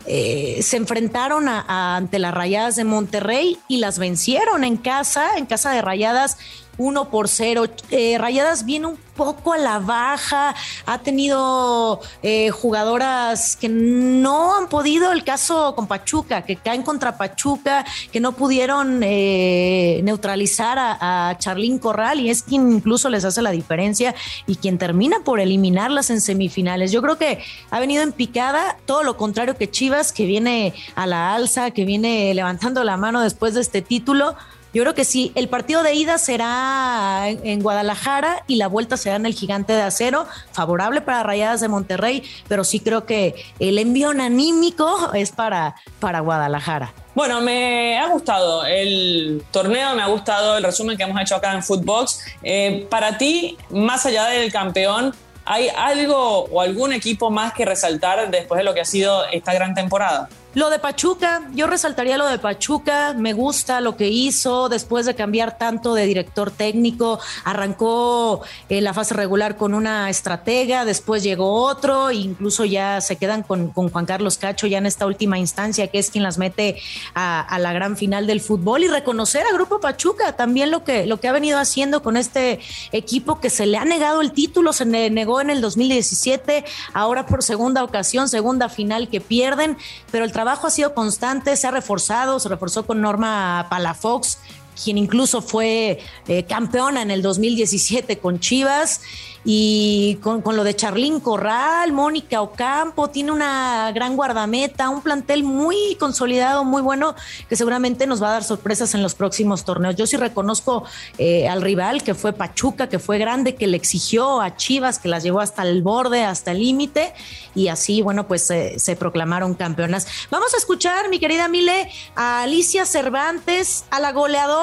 eh, 0.06 0.60
se 0.62 0.76
enfrentaron 0.76 1.48
ante 1.48 2.18
las 2.18 2.34
Rayadas 2.34 2.76
de 2.76 2.84
Monterrey 2.84 3.58
y 3.68 3.78
las 3.78 3.98
vencieron 3.98 4.64
en 4.64 4.76
casa, 4.76 5.36
en 5.36 5.46
casa 5.46 5.70
de 5.70 5.82
Rayadas 5.82 6.38
1 6.82 7.10
por 7.10 7.28
0. 7.28 7.66
Eh, 7.90 8.16
Rayadas 8.18 8.64
viene 8.64 8.86
un 8.86 8.98
poco 9.16 9.52
a 9.52 9.58
la 9.58 9.78
baja, 9.78 10.54
ha 10.86 10.98
tenido 10.98 12.00
eh, 12.22 12.50
jugadoras 12.50 13.56
que 13.56 13.68
no 13.68 14.56
han 14.56 14.68
podido, 14.68 15.12
el 15.12 15.22
caso 15.22 15.74
con 15.74 15.86
Pachuca, 15.86 16.42
que 16.42 16.56
caen 16.56 16.82
contra 16.82 17.16
Pachuca, 17.18 17.84
que 18.10 18.20
no 18.20 18.32
pudieron 18.32 19.02
eh, 19.02 20.00
neutralizar 20.02 20.78
a, 20.78 21.28
a 21.28 21.38
Charlín 21.38 21.78
Corral 21.78 22.20
y 22.20 22.30
es 22.30 22.42
quien 22.42 22.72
incluso 22.72 23.10
les 23.10 23.24
hace 23.24 23.42
la 23.42 23.50
diferencia 23.50 24.14
y 24.46 24.56
quien 24.56 24.78
termina 24.78 25.20
por 25.24 25.40
eliminarlas 25.40 26.10
en 26.10 26.20
semifinales. 26.20 26.90
Yo 26.90 27.02
creo 27.02 27.18
que 27.18 27.42
ha 27.70 27.80
venido 27.80 28.02
en 28.02 28.12
picada, 28.12 28.76
todo 28.86 29.02
lo 29.02 29.16
contrario 29.16 29.56
que 29.56 29.70
Chivas, 29.70 30.12
que 30.12 30.26
viene 30.26 30.74
a 30.94 31.06
la 31.06 31.34
alza, 31.34 31.70
que 31.70 31.84
viene 31.84 32.34
levantando 32.34 32.82
la 32.84 32.96
mano 32.96 33.20
después 33.20 33.54
de 33.54 33.60
este 33.60 33.82
título. 33.82 34.36
Yo 34.74 34.82
creo 34.82 34.94
que 34.94 35.04
sí. 35.04 35.32
El 35.34 35.48
partido 35.48 35.82
de 35.82 35.94
ida 35.94 36.16
será 36.16 37.28
en 37.28 37.62
Guadalajara 37.62 38.42
y 38.46 38.56
la 38.56 38.68
vuelta 38.68 38.96
será 38.96 39.16
en 39.16 39.26
el 39.26 39.34
Gigante 39.34 39.74
de 39.74 39.82
Acero, 39.82 40.26
favorable 40.52 41.02
para 41.02 41.22
Rayadas 41.22 41.60
de 41.60 41.68
Monterrey, 41.68 42.22
pero 42.48 42.64
sí 42.64 42.80
creo 42.80 43.04
que 43.04 43.34
el 43.58 43.78
envío 43.78 44.10
anímico 44.10 45.12
es 45.12 45.30
para, 45.30 45.74
para 46.00 46.20
Guadalajara. 46.20 46.94
Bueno, 47.14 47.42
me 47.42 47.98
ha 47.98 48.06
gustado 48.08 48.64
el 48.64 49.42
torneo, 49.50 49.94
me 49.94 50.02
ha 50.02 50.06
gustado 50.06 50.56
el 50.56 50.64
resumen 50.64 50.96
que 50.96 51.02
hemos 51.02 51.20
hecho 51.20 51.36
acá 51.36 51.52
en 51.52 51.62
Footbox. 51.62 52.20
Eh, 52.42 52.86
para 52.88 53.18
ti, 53.18 53.58
más 53.68 54.06
allá 54.06 54.24
del 54.26 54.50
campeón, 54.50 55.14
¿hay 55.44 55.68
algo 55.68 56.44
o 56.44 56.60
algún 56.62 56.94
equipo 56.94 57.30
más 57.30 57.52
que 57.52 57.66
resaltar 57.66 58.30
después 58.30 58.56
de 58.56 58.64
lo 58.64 58.72
que 58.72 58.80
ha 58.80 58.86
sido 58.86 59.26
esta 59.26 59.52
gran 59.52 59.74
temporada? 59.74 60.30
Lo 60.54 60.68
de 60.68 60.78
Pachuca, 60.78 61.48
yo 61.54 61.66
resaltaría 61.66 62.18
lo 62.18 62.26
de 62.26 62.38
Pachuca, 62.38 63.14
me 63.16 63.32
gusta 63.32 63.80
lo 63.80 63.96
que 63.96 64.08
hizo 64.08 64.68
después 64.68 65.06
de 65.06 65.14
cambiar 65.14 65.56
tanto 65.56 65.94
de 65.94 66.04
director 66.04 66.50
técnico, 66.50 67.18
arrancó 67.44 68.42
en 68.68 68.84
la 68.84 68.92
fase 68.92 69.14
regular 69.14 69.56
con 69.56 69.72
una 69.72 70.10
estratega, 70.10 70.84
después 70.84 71.22
llegó 71.22 71.54
otro, 71.64 72.10
e 72.10 72.16
incluso 72.16 72.66
ya 72.66 73.00
se 73.00 73.16
quedan 73.16 73.42
con, 73.42 73.72
Juan 73.72 74.04
Carlos 74.04 74.36
Cacho 74.36 74.66
ya 74.66 74.76
en 74.76 74.84
esta 74.84 75.06
última 75.06 75.38
instancia, 75.38 75.86
que 75.86 75.98
es 75.98 76.10
quien 76.10 76.22
las 76.22 76.36
mete 76.36 76.78
a, 77.14 77.58
la 77.58 77.72
gran 77.72 77.96
final 77.96 78.26
del 78.26 78.42
fútbol 78.42 78.84
y 78.84 78.88
reconocer 78.88 79.46
a 79.46 79.54
Grupo 79.54 79.80
Pachuca 79.80 80.36
también 80.36 80.70
lo 80.70 80.84
que, 80.84 81.06
lo 81.06 81.18
que 81.18 81.28
ha 81.28 81.32
venido 81.32 81.58
haciendo 81.58 82.02
con 82.02 82.18
este 82.18 82.60
equipo 82.92 83.40
que 83.40 83.48
se 83.48 83.64
le 83.64 83.78
ha 83.78 83.86
negado 83.86 84.20
el 84.20 84.32
título, 84.32 84.74
se 84.74 84.84
negó 84.84 85.40
en 85.40 85.48
el 85.48 85.62
2017, 85.62 86.62
ahora 86.92 87.24
por 87.24 87.42
segunda 87.42 87.82
ocasión, 87.82 88.28
segunda 88.28 88.68
final 88.68 89.08
que 89.08 89.22
pierden, 89.22 89.78
pero 90.10 90.26
el 90.26 90.32
trabajo 90.32 90.41
ha 90.50 90.70
sido 90.70 90.94
constante, 90.94 91.56
se 91.56 91.66
ha 91.66 91.70
reforzado, 91.70 92.38
se 92.40 92.48
reforzó 92.48 92.84
con 92.84 93.00
Norma 93.00 93.66
Palafox, 93.70 94.38
quien 94.82 94.98
incluso 94.98 95.42
fue 95.42 95.98
eh, 96.28 96.44
campeona 96.44 97.02
en 97.02 97.10
el 97.10 97.22
2017 97.22 98.18
con 98.18 98.40
Chivas 98.40 99.00
y 99.44 100.18
con, 100.22 100.42
lo 100.54 100.62
de 100.62 100.76
Charlín 100.76 101.18
Corral, 101.18 101.92
Mónica 101.92 102.40
Ocampo, 102.42 103.10
tiene 103.10 103.32
una 103.32 103.90
gran 103.92 104.14
guardameta, 104.14 104.88
un 104.88 105.02
plantel 105.02 105.42
muy 105.42 105.96
consolidado, 105.98 106.64
muy 106.64 106.80
bueno, 106.80 107.16
que 107.48 107.56
seguramente 107.56 108.06
nos 108.06 108.22
va 108.22 108.28
a 108.28 108.32
dar 108.34 108.44
sorpresas 108.44 108.94
en 108.94 109.02
los 109.02 109.16
próximos 109.16 109.64
torneos. 109.64 109.96
Yo 109.96 110.06
sí 110.06 110.16
reconozco 110.16 110.84
eh, 111.18 111.48
al 111.48 111.60
rival, 111.60 112.04
que 112.04 112.14
fue 112.14 112.32
Pachuca, 112.32 112.88
que 112.88 113.00
fue 113.00 113.18
grande, 113.18 113.56
que 113.56 113.66
le 113.66 113.76
exigió 113.76 114.40
a 114.40 114.56
Chivas, 114.56 115.00
que 115.00 115.08
las 115.08 115.24
llevó 115.24 115.40
hasta 115.40 115.62
el 115.62 115.82
borde, 115.82 116.22
hasta 116.22 116.52
el 116.52 116.60
límite, 116.60 117.12
y 117.56 117.66
así, 117.66 118.00
bueno, 118.00 118.28
pues 118.28 118.42
se 118.44 118.96
proclamaron 118.96 119.54
campeonas. 119.54 120.06
Vamos 120.30 120.54
a 120.54 120.56
escuchar, 120.56 121.08
mi 121.08 121.18
querida 121.18 121.48
Mile, 121.48 121.90
a 122.14 122.42
Alicia 122.42 122.86
Cervantes, 122.86 123.86
a 123.90 123.98
la 123.98 124.12
goleadora 124.12 124.61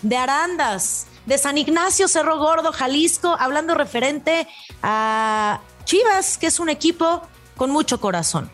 de 0.00 0.16
Arandas 0.16 1.06
de 1.26 1.36
San 1.36 1.58
Ignacio 1.58 2.08
Cerro 2.08 2.38
Gordo, 2.38 2.72
Jalisco, 2.72 3.36
hablando 3.38 3.74
referente 3.74 4.48
a 4.82 5.60
Chivas, 5.84 6.38
que 6.38 6.46
es 6.46 6.60
un 6.60 6.70
equipo 6.70 7.20
con 7.54 7.70
mucho 7.70 8.00
corazón. 8.00 8.50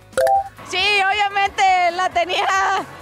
Sí, 0.68 0.78
obviamente 0.78 1.62
la 1.92 2.10
tenía 2.10 2.44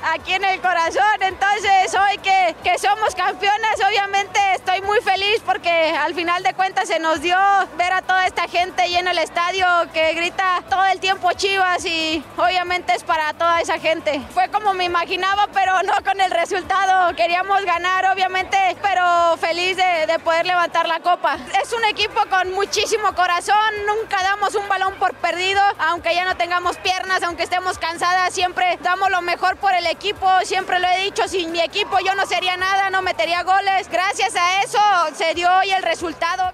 aquí 0.02 0.34
en 0.34 0.44
el 0.44 0.60
corazón, 0.60 1.22
entonces 1.22 1.94
hoy 1.94 2.18
que, 2.18 2.56
que, 2.62 2.78
somos 2.78 3.14
campeonas, 3.14 3.76
obviamente 3.86 4.38
muy 4.82 5.00
feliz 5.00 5.40
porque 5.44 5.70
al 5.70 6.14
final 6.14 6.42
de 6.42 6.54
cuentas 6.54 6.88
se 6.88 6.98
nos 6.98 7.20
dio 7.20 7.36
ver 7.76 7.92
a 7.92 8.02
toda 8.02 8.26
esta 8.26 8.48
gente 8.48 8.88
llena 8.88 9.10
el 9.10 9.18
estadio 9.18 9.66
que 9.92 10.12
grita 10.14 10.62
todo 10.68 10.84
el 10.86 11.00
tiempo 11.00 11.32
Chivas 11.32 11.84
y 11.84 12.22
obviamente 12.36 12.94
es 12.94 13.02
para 13.02 13.32
toda 13.34 13.60
esa 13.60 13.78
gente. 13.78 14.20
Fue 14.32 14.48
como 14.48 14.74
me 14.74 14.84
imaginaba, 14.84 15.48
pero 15.52 15.72
no 15.82 15.94
con 16.04 16.20
el 16.20 16.30
resultado. 16.30 17.14
Queríamos 17.16 17.64
ganar, 17.64 18.06
obviamente, 18.12 18.56
pero 18.82 19.36
feliz 19.38 19.76
de, 19.76 20.06
de 20.06 20.18
poder 20.18 20.46
levantar 20.46 20.86
la 20.86 21.00
copa. 21.00 21.38
Es 21.62 21.72
un 21.72 21.84
equipo 21.86 22.20
con 22.30 22.52
muchísimo 22.52 23.14
corazón, 23.14 23.56
nunca 23.86 24.22
damos 24.22 24.54
un 24.54 24.68
balón 24.68 24.94
por 24.94 25.14
perdido, 25.14 25.60
aunque 25.78 26.14
ya 26.14 26.24
no 26.24 26.36
tengamos 26.36 26.76
piernas, 26.78 27.22
aunque 27.22 27.44
estemos 27.44 27.78
cansadas, 27.78 28.32
siempre 28.34 28.78
damos 28.82 29.10
lo 29.10 29.22
mejor 29.22 29.56
por 29.56 29.72
el 29.74 29.86
equipo, 29.86 30.28
siempre 30.44 30.78
lo 30.78 30.88
he 30.88 31.04
dicho, 31.04 31.26
sin 31.26 31.52
mi 31.52 31.60
equipo 31.60 31.98
yo 32.00 32.14
no 32.14 32.26
sería 32.26 32.56
nada, 32.56 32.90
no 32.90 33.02
metería 33.02 33.42
goles. 33.42 33.88
Gracias 33.88 34.36
a 34.36 34.62
eso 34.62 34.67
se 35.16 35.34
dio 35.34 35.48
hoy 35.58 35.70
el 35.70 35.82
resultado. 35.82 36.52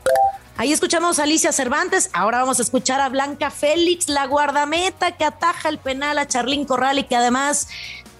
Ahí 0.56 0.72
escuchamos 0.72 1.18
a 1.18 1.24
Alicia 1.24 1.52
Cervantes, 1.52 2.10
ahora 2.12 2.38
vamos 2.38 2.60
a 2.60 2.62
escuchar 2.62 3.00
a 3.00 3.08
Blanca 3.08 3.50
Félix, 3.50 4.08
la 4.08 4.26
guardameta 4.26 5.12
que 5.12 5.24
ataja 5.24 5.68
el 5.68 5.78
penal 5.78 6.18
a 6.18 6.28
Charlín 6.28 6.64
Corral 6.64 6.98
y 7.00 7.04
que 7.04 7.16
además 7.16 7.68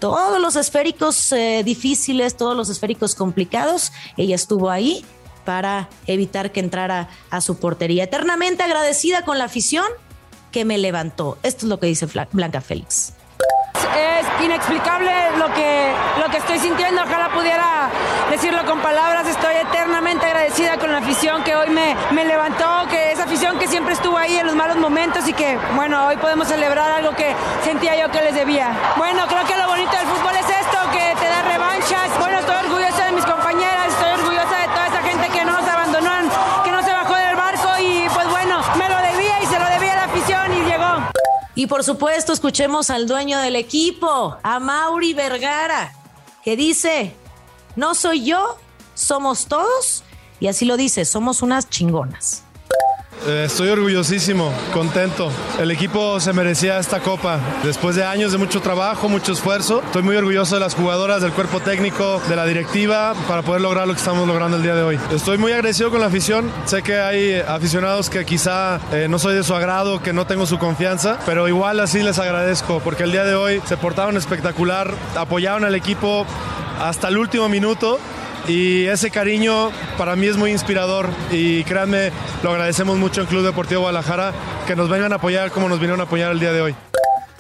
todos 0.01 0.41
los 0.41 0.57
esféricos 0.57 1.31
eh, 1.33 1.63
difíciles, 1.65 2.37
todos 2.37 2.57
los 2.57 2.71
esféricos 2.71 3.15
complicados, 3.15 3.93
ella 4.17 4.35
estuvo 4.35 4.71
ahí 4.71 5.05
para 5.45 5.89
evitar 6.07 6.51
que 6.51 6.61
entrara 6.61 7.09
a 7.31 7.41
su 7.41 7.59
portería. 7.59 8.05
Eternamente 8.05 8.65
agradecida 8.65 9.25
con 9.25 9.39
la 9.39 9.45
afición 9.45 9.87
que 10.51 10.65
me 10.65 10.79
levantó. 10.79 11.39
Esto 11.43 11.67
es 11.67 11.71
lo 11.71 11.79
que 11.79 11.87
dice 11.87 12.07
Blanca 12.33 12.61
Félix. 12.61 13.13
Es 13.75 14.45
inexplicable 14.45 15.11
lo 15.39 15.53
que, 15.53 15.93
lo 16.21 16.31
que 16.31 16.39
estoy 16.39 16.59
sintiendo. 16.59 17.03
Ojalá 17.03 17.29
pudiera 17.31 17.91
decirlo 18.31 18.65
con 18.65 18.81
palabras. 18.81 19.27
Estoy 19.27 19.55
eternamente 19.57 20.27
agradecida 20.27 20.79
con 20.79 20.93
la 20.93 20.99
afición 20.99 21.43
que 21.43 21.55
hoy 21.55 21.71
me, 21.71 21.97
me 22.13 22.25
levantó, 22.25 22.87
que 22.89 23.13
esa 23.13 23.25
afición 23.25 23.59
que 23.59 23.69
siempre 23.69 23.95
estuvo 23.95 24.17
ahí 24.17 24.37
en 24.37 24.47
los 24.47 24.55
malos 24.55 24.77
momentos 24.77 25.27
y 25.29 25.33
que, 25.33 25.59
bueno, 25.75 26.07
hoy 26.07 26.17
podemos 26.17 26.49
celebrar 26.49 26.91
algo 26.91 27.15
que 27.15 27.35
sentía 27.65 27.97
yo 27.97 28.11
que 28.11 28.21
les 28.23 28.35
debía. 28.35 28.73
Bueno, 28.97 29.27
creo 29.29 29.45
que 29.45 29.57
lo 29.57 29.67
bonito 29.69 29.93
del 29.97 30.07
fútbol 30.07 30.35
es 30.37 30.49
esto, 30.49 30.64
Y 41.55 41.67
por 41.67 41.85
supuesto, 41.85 42.33
escuchemos 42.33 42.91
al 42.91 43.07
dueño 43.07 43.39
del 43.41 43.57
equipo, 43.57 44.37
a 44.43 44.59
Mauri 44.59 45.15
Vergara, 45.15 45.93
que 46.43 46.57
dice, 46.57 47.15
no 47.77 47.95
soy 47.95 48.25
yo, 48.25 48.59
somos 48.95 49.47
todos, 49.47 50.05
y 50.41 50.49
así 50.49 50.65
lo 50.65 50.77
dice, 50.77 51.05
somos 51.05 51.43
unas 51.43 51.69
chingonas. 51.71 52.44
Eh, 53.27 53.45
estoy 53.47 53.69
orgullosísimo, 53.71 54.53
contento. 54.73 55.33
El 55.59 55.71
equipo 55.71 56.21
se 56.21 56.35
merecía 56.35 56.79
esta 56.79 57.01
copa. 57.01 57.41
Después 57.63 57.97
de 57.97 58.05
años 58.05 58.33
de 58.33 58.39
mucho 58.39 58.61
trabajo, 58.61 59.09
mucho 59.09 59.33
esfuerzo, 59.33 59.83
estoy 59.83 60.03
muy 60.03 60.17
orgulloso 60.17 60.57
de 60.57 60.61
las 60.61 60.75
jugadoras, 60.75 61.23
del 61.23 61.33
cuerpo 61.33 61.61
técnico, 61.61 62.21
de 62.29 62.37
la 62.37 62.45
directiva 62.45 63.15
para 63.27 63.41
poder 63.41 63.63
lograr 63.63 63.89
lo 63.89 63.95
que 63.95 64.01
estamos 64.01 64.29
logrando 64.29 64.59
el 64.59 64.63
día 64.63 64.75
de 64.75 64.83
hoy. 64.83 65.01
Estoy 65.11 65.39
muy 65.39 65.53
agradecido 65.53 65.91
con 65.91 66.01
la 66.01 66.07
afición. 66.07 66.51
Sé 66.67 66.83
que 66.83 66.99
hay 67.01 67.41
aficionados 67.41 68.11
que 68.11 68.27
quizá 68.27 68.79
eh, 68.93 69.07
no 69.09 69.19
soy 69.19 69.35
de 69.35 69.43
su 69.43 69.55
agrado, 69.55 70.03
que 70.03 70.13
no 70.13 70.27
tengo 70.27 70.45
su 70.45 70.59
confianza, 70.59 71.19
pero 71.25 71.49
igual 71.49 71.81
así 71.81 72.03
les 72.03 72.19
agradezco 72.19 72.81
porque 72.81 73.05
el 73.05 73.13
día 73.13 73.25
de 73.25 73.35
hoy 73.35 73.63
se 73.65 73.79
portaron 73.79 74.19
espectacular, 74.19 74.93
apoyaron 75.17 75.65
al 75.65 75.75
equipo 75.75 76.27
hasta 76.79 77.09
el 77.09 77.17
último 77.17 77.49
minuto 77.49 77.99
y 78.47 78.87
ese 78.87 79.11
cariño 79.11 79.71
para 79.97 80.17
mí 80.17 80.27
es 80.27 80.37
muy 80.37 80.51
inspirador 80.51 81.09
y 81.31 81.65
créanme, 81.65 82.11
lo 82.43 82.51
agradecemos 82.51 82.97
mucho 82.97 83.23
en 83.23 83.27
Club 83.27 83.45
Deportivo 83.45 83.83
Guadalajara 83.83 84.33
que 84.67 84.77
nos 84.77 84.89
vengan 84.89 85.13
a 85.13 85.17
apoyar 85.17 85.51
como 85.51 85.69
nos 85.69 85.79
vinieron 85.79 86.01
a 86.01 86.05
apoyar 86.05 86.33
el 86.33 86.41
día 86.41 86.53
de 86.53 86.61
hoy. 86.61 86.75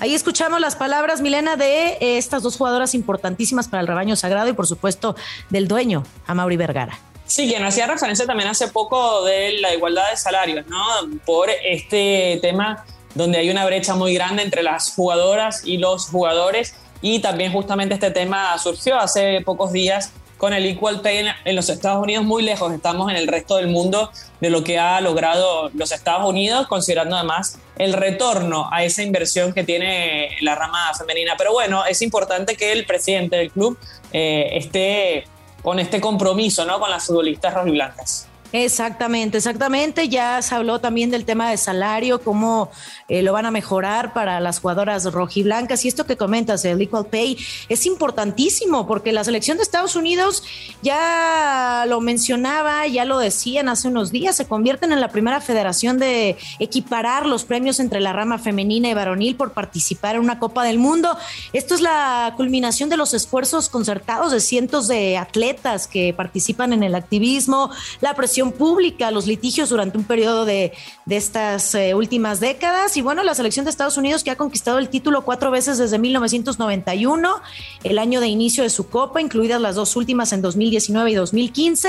Ahí 0.00 0.14
escuchamos 0.14 0.60
las 0.60 0.76
palabras, 0.76 1.20
Milena, 1.20 1.56
de 1.56 1.98
eh, 2.00 2.18
estas 2.18 2.42
dos 2.42 2.56
jugadoras 2.56 2.94
importantísimas 2.94 3.68
para 3.68 3.80
el 3.80 3.86
rebaño 3.86 4.16
sagrado 4.16 4.48
y 4.48 4.52
por 4.52 4.66
supuesto 4.66 5.14
del 5.50 5.68
dueño, 5.68 6.02
a 6.26 6.34
Mauri 6.34 6.56
Vergara. 6.56 6.98
Sí, 7.26 7.48
quien 7.48 7.64
hacía 7.64 7.86
referencia 7.86 8.26
también 8.26 8.48
hace 8.50 8.68
poco 8.68 9.24
de 9.24 9.58
la 9.60 9.72
igualdad 9.72 10.10
de 10.10 10.16
salarios, 10.16 10.66
¿no? 10.66 10.84
Por 11.24 11.48
este 11.50 12.38
tema 12.42 12.84
donde 13.14 13.38
hay 13.38 13.50
una 13.50 13.64
brecha 13.64 13.94
muy 13.94 14.12
grande 14.14 14.42
entre 14.42 14.62
las 14.62 14.92
jugadoras 14.94 15.62
y 15.64 15.78
los 15.78 16.08
jugadores 16.08 16.74
y 17.00 17.20
también 17.20 17.52
justamente 17.52 17.94
este 17.94 18.10
tema 18.10 18.58
surgió 18.58 18.98
hace 18.98 19.40
pocos 19.44 19.72
días 19.72 20.12
con 20.44 20.52
el 20.52 20.66
Equal 20.66 21.00
Pay 21.00 21.26
en, 21.46 21.56
los 21.56 21.70
Estados 21.70 22.02
Unidos 22.02 22.22
muy 22.22 22.42
lejos. 22.42 22.70
Estamos 22.70 23.10
en 23.10 23.16
el 23.16 23.28
resto 23.28 23.56
del 23.56 23.68
mundo 23.68 24.10
de 24.42 24.50
lo 24.50 24.62
que 24.62 24.78
ha 24.78 25.00
logrado 25.00 25.70
los 25.72 25.90
Estados 25.90 26.28
Unidos, 26.28 26.66
considerando 26.66 27.16
además 27.16 27.58
el 27.78 27.94
retorno 27.94 28.68
a 28.70 28.84
esa 28.84 29.02
inversión 29.02 29.54
que 29.54 29.64
tiene 29.64 30.36
la 30.42 30.54
rama 30.54 30.92
femenina. 30.98 31.32
Pero 31.38 31.54
bueno, 31.54 31.86
es 31.86 32.02
importante 32.02 32.56
que 32.56 32.72
el 32.72 32.84
presidente 32.84 33.36
del 33.36 33.52
club 33.52 33.78
eh, 34.12 34.50
esté 34.52 35.24
con 35.62 35.78
este 35.78 35.98
compromiso 35.98 36.66
¿no? 36.66 36.78
con 36.78 36.90
las 36.90 37.06
futbolistas 37.06 37.54
rojiblancas. 37.54 38.28
Exactamente, 38.56 39.38
exactamente. 39.38 40.08
Ya 40.08 40.40
se 40.40 40.54
habló 40.54 40.80
también 40.80 41.10
del 41.10 41.24
tema 41.24 41.50
de 41.50 41.56
salario, 41.56 42.20
cómo 42.20 42.70
eh, 43.08 43.20
lo 43.20 43.32
van 43.32 43.46
a 43.46 43.50
mejorar 43.50 44.12
para 44.12 44.38
las 44.38 44.60
jugadoras 44.60 45.12
rojiblancas. 45.12 45.84
Y 45.84 45.88
esto 45.88 46.06
que 46.06 46.16
comentas, 46.16 46.64
el 46.64 46.80
Equal 46.80 47.06
Pay, 47.06 47.36
es 47.68 47.84
importantísimo 47.84 48.86
porque 48.86 49.10
la 49.10 49.24
selección 49.24 49.56
de 49.56 49.64
Estados 49.64 49.96
Unidos 49.96 50.44
ya 50.82 51.84
lo 51.88 52.00
mencionaba, 52.00 52.86
ya 52.86 53.04
lo 53.04 53.18
decían 53.18 53.68
hace 53.68 53.88
unos 53.88 54.12
días, 54.12 54.36
se 54.36 54.46
convierten 54.46 54.92
en 54.92 55.00
la 55.00 55.08
primera 55.08 55.40
federación 55.40 55.98
de 55.98 56.36
equiparar 56.60 57.26
los 57.26 57.42
premios 57.42 57.80
entre 57.80 57.98
la 57.98 58.12
rama 58.12 58.38
femenina 58.38 58.88
y 58.88 58.94
varonil 58.94 59.34
por 59.34 59.50
participar 59.50 60.14
en 60.14 60.20
una 60.20 60.38
Copa 60.38 60.62
del 60.62 60.78
Mundo. 60.78 61.18
Esto 61.52 61.74
es 61.74 61.80
la 61.80 62.32
culminación 62.36 62.88
de 62.88 62.98
los 62.98 63.14
esfuerzos 63.14 63.68
concertados 63.68 64.30
de 64.30 64.38
cientos 64.38 64.86
de 64.86 65.18
atletas 65.18 65.88
que 65.88 66.14
participan 66.14 66.72
en 66.72 66.84
el 66.84 66.94
activismo, 66.94 67.72
la 68.00 68.14
presión 68.14 68.43
pública, 68.52 69.10
los 69.10 69.26
litigios 69.26 69.68
durante 69.68 69.98
un 69.98 70.04
periodo 70.04 70.44
de, 70.44 70.72
estas 71.08 71.74
eh, 71.74 71.94
últimas 71.94 72.40
décadas. 72.40 72.96
Y 72.96 73.02
bueno, 73.02 73.22
la 73.22 73.34
selección 73.34 73.64
de 73.64 73.70
Estados 73.70 73.96
Unidos 73.96 74.24
que 74.24 74.30
ha 74.30 74.36
conquistado 74.36 74.78
el 74.78 74.88
título 74.88 75.24
cuatro 75.24 75.50
veces 75.50 75.78
desde 75.78 75.98
1991, 75.98 77.42
el 77.84 77.98
año 77.98 78.20
de 78.20 78.28
inicio 78.28 78.62
de 78.62 78.70
su 78.70 78.88
Copa, 78.88 79.20
incluidas 79.20 79.60
las 79.60 79.76
dos 79.76 79.96
últimas 79.96 80.32
en 80.32 80.42
2019 80.42 81.10
y 81.10 81.14
2015, 81.14 81.88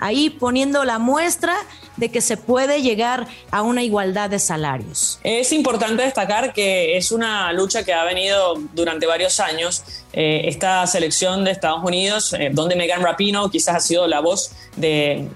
ahí 0.00 0.30
poniendo 0.30 0.84
la 0.84 0.98
muestra 0.98 1.54
de 1.96 2.10
que 2.10 2.20
se 2.20 2.36
puede 2.36 2.82
llegar 2.82 3.26
a 3.50 3.62
una 3.62 3.82
igualdad 3.82 4.30
de 4.30 4.38
salarios. 4.38 5.18
Es 5.22 5.52
importante 5.52 6.02
destacar 6.02 6.52
que 6.52 6.96
es 6.96 7.12
una 7.12 7.52
lucha 7.52 7.84
que 7.84 7.92
ha 7.92 8.04
venido 8.04 8.54
durante 8.74 9.06
varios 9.06 9.40
años. 9.40 9.82
Eh, 10.12 10.42
esta 10.48 10.86
selección 10.86 11.44
de 11.44 11.50
Estados 11.50 11.82
Unidos, 11.84 12.32
eh, 12.32 12.50
donde 12.52 12.76
Megan 12.76 13.02
Rapino 13.02 13.50
quizás 13.50 13.76
ha 13.76 13.80
sido 13.80 14.06
la 14.06 14.20
voz 14.20 14.52
de, 14.76 15.28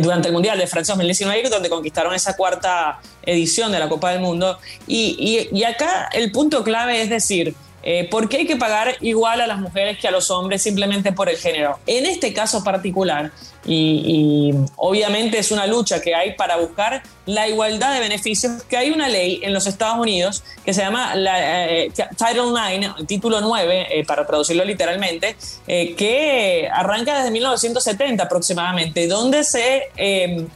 durante 0.00 0.28
el 0.28 0.34
Mundial 0.34 0.58
de 0.58 0.66
Francia 0.66 0.94
2019, 0.94 1.48
donde 1.48 1.68
conquistaron 1.68 2.14
esa 2.14 2.36
cuarta 2.36 3.00
edición 3.22 3.70
de 3.70 3.78
la 3.78 3.88
Copa 3.88 4.10
del 4.10 4.20
Mundo. 4.20 4.58
Y, 4.86 5.48
y, 5.52 5.56
y 5.56 5.64
acá 5.64 6.08
el 6.12 6.32
punto 6.32 6.64
clave 6.64 7.02
es 7.02 7.10
decir, 7.10 7.54
eh, 7.82 8.08
¿por 8.10 8.28
qué 8.28 8.38
hay 8.38 8.46
que 8.46 8.56
pagar 8.56 8.96
igual 9.00 9.40
a 9.40 9.46
las 9.46 9.60
mujeres 9.60 9.98
que 9.98 10.08
a 10.08 10.10
los 10.10 10.30
hombres 10.30 10.62
simplemente 10.62 11.12
por 11.12 11.28
el 11.28 11.36
género? 11.36 11.78
En 11.86 12.06
este 12.06 12.32
caso 12.32 12.64
particular, 12.64 13.30
y, 13.64 14.52
obviamente 14.76 15.38
es 15.38 15.52
una 15.52 15.66
lucha 15.66 16.00
que 16.00 16.14
hay 16.14 16.34
para 16.34 16.56
buscar 16.56 17.02
la 17.26 17.46
igualdad 17.48 17.94
de 17.94 18.00
beneficios, 18.00 18.62
que 18.64 18.76
hay 18.76 18.90
una 18.90 19.08
ley 19.08 19.40
en 19.42 19.52
los 19.52 19.66
Estados 19.66 19.98
Unidos 19.98 20.42
que 20.64 20.72
se 20.72 20.80
llama 20.80 21.14
la, 21.14 21.68
eh, 21.68 21.90
Title 21.90 22.52
IX, 22.74 23.06
título 23.06 23.40
9, 23.40 23.86
eh, 23.90 24.04
para 24.06 24.26
traducirlo 24.26 24.64
literalmente, 24.64 25.36
que 25.66 26.68
arranca 26.72 27.18
desde 27.18 27.30
1970 27.30 28.24
aproximadamente, 28.24 29.06
donde 29.06 29.44
se 29.44 29.88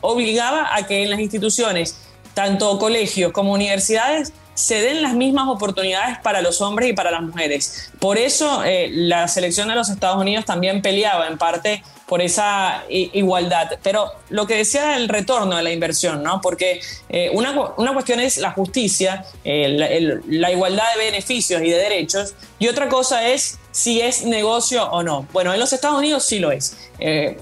obligaba 0.01 0.75
a 0.75 0.87
que 0.87 1.03
en 1.03 1.11
las 1.11 1.21
instituciones, 1.21 1.97
tanto 2.35 2.79
colegios 2.79 3.33
como 3.33 3.53
universidades, 3.53 4.33
se 4.55 4.81
den 4.81 5.03
las 5.03 5.15
mismas 5.15 5.49
oportunidades 5.49 6.19
para 6.19 6.43
los 6.43 6.61
hombres 6.61 6.91
y 6.91 6.93
para 6.93 7.11
las 7.11 7.23
mujeres. 7.23 7.91
Por 7.99 8.19
eso 8.19 8.63
eh, 8.65 8.89
la 8.93 9.29
selección 9.29 9.69
de 9.69 9.75
los 9.75 9.89
Estados 9.89 10.21
Unidos 10.21 10.45
también 10.45 10.83
peleaba 10.83 11.29
en 11.29 11.39
parte 11.39 11.83
por 12.07 12.21
esa 12.21 12.85
igualdad. 12.91 13.79
Pero 13.83 14.13
lo 14.29 14.47
que 14.47 14.57
decía 14.57 14.97
el 14.97 15.09
retorno 15.09 15.57
de 15.57 15.63
la 15.63 15.73
inversión, 15.73 16.23
¿no? 16.23 16.43
Porque 16.43 16.83
eh, 17.09 17.31
una, 17.33 17.53
una, 17.79 17.95
cuestión 17.95 18.21
es 18.21 18.37
la 18.37 18.51
justicia, 18.51 19.25
eh, 19.45 20.21
la, 20.27 20.51
igualdad 20.51 20.85
de 20.95 21.05
beneficios 21.05 21.63
y 21.63 21.71
de 21.71 21.79
derechos, 21.79 22.35
y 22.59 22.69
otra 22.69 22.89
cosa 22.91 23.27
es 23.29 23.59
si 23.71 24.03
es 24.03 24.25
negocio 24.25 24.85
o 24.91 25.03
no. 25.03 25.27
Bueno, 25.33 25.55
en 25.55 25.61
los 25.61 25.73
Estados 25.73 25.97
Unidos 25.97 26.27
sí 26.27 26.39
lo 26.39 26.53
es. 26.53 26.77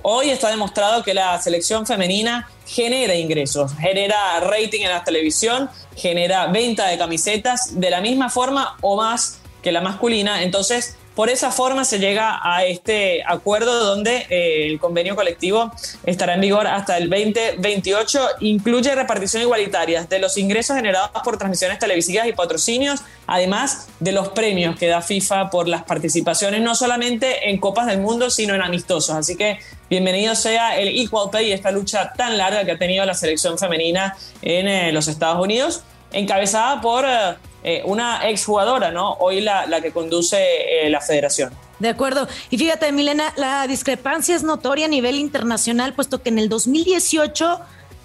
hoy 0.02 0.31
está 0.31 0.50
demostrado 0.50 1.02
que 1.02 1.14
la 1.14 1.43
selección 1.43 1.85
femenina 1.85 2.49
genera 2.73 3.15
ingresos, 3.17 3.73
genera 3.81 4.39
rating 4.41 4.83
en 4.83 4.91
la 4.91 5.03
televisión, 5.03 5.69
genera 5.97 6.47
venta 6.47 6.87
de 6.87 6.99
camisetas 6.99 7.81
de 7.81 7.91
la 7.91 8.00
misma 8.00 8.31
forma 8.31 8.77
o 8.81 8.97
más 8.97 9.41
que 9.61 9.73
la 9.73 9.81
masculina. 9.81 10.43
Entonces, 10.43 10.97
por 11.21 11.29
esa 11.29 11.50
forma 11.50 11.85
se 11.85 11.99
llega 11.99 12.41
a 12.43 12.65
este 12.65 13.23
acuerdo 13.27 13.85
donde 13.85 14.27
eh, 14.31 14.69
el 14.69 14.81
convenio 14.81 15.15
colectivo 15.15 15.71
estará 16.07 16.33
en 16.33 16.41
vigor 16.41 16.67
hasta 16.67 16.97
el 16.97 17.11
2028. 17.11 18.21
Incluye 18.41 18.95
repartición 18.95 19.43
igualitaria 19.43 20.05
de 20.05 20.19
los 20.19 20.39
ingresos 20.39 20.77
generados 20.77 21.11
por 21.23 21.37
transmisiones 21.37 21.79
televisivas 21.79 22.27
y 22.27 22.33
patrocinios, 22.33 23.03
además 23.27 23.89
de 23.99 24.12
los 24.12 24.29
premios 24.29 24.79
que 24.79 24.87
da 24.87 25.03
FIFA 25.03 25.50
por 25.50 25.69
las 25.69 25.83
participaciones, 25.83 26.62
no 26.62 26.75
solamente 26.75 27.50
en 27.50 27.59
Copas 27.59 27.87
del 27.89 27.99
Mundo, 27.99 28.31
sino 28.31 28.55
en 28.55 28.62
amistosos. 28.62 29.15
Así 29.15 29.37
que 29.37 29.59
bienvenido 29.91 30.35
sea 30.35 30.79
el 30.79 30.89
Equal 30.89 31.29
Pay, 31.31 31.53
esta 31.53 31.71
lucha 31.71 32.15
tan 32.15 32.39
larga 32.39 32.65
que 32.65 32.71
ha 32.71 32.79
tenido 32.79 33.05
la 33.05 33.12
selección 33.12 33.59
femenina 33.59 34.17
en 34.41 34.69
eh, 34.69 34.91
los 34.91 35.07
Estados 35.07 35.45
Unidos, 35.45 35.83
encabezada 36.12 36.81
por... 36.81 37.05
Eh, 37.05 37.50
eh, 37.62 37.83
una 37.85 38.29
exjugadora, 38.29 38.90
¿no? 38.90 39.12
Hoy 39.14 39.40
la, 39.40 39.81
que 39.83 39.93
conduce 39.93 40.37
eh, 40.38 40.90
la 40.90 41.00
federación. 41.00 41.52
De 41.79 41.88
acuerdo. 41.88 42.29
Y 42.50 42.59
fíjate, 42.59 42.93
Milena, 42.93 43.33
la 43.37 43.67
discrepancia 43.67 44.37
es 44.37 44.43
notoria 44.43 44.87
a 44.87 44.88
nivel 44.88 45.17
internacional, 45.17 45.95
puesto 45.95 46.23
que 46.23 46.29
en 46.29 46.38
el 46.38 46.49
2018 46.49 47.61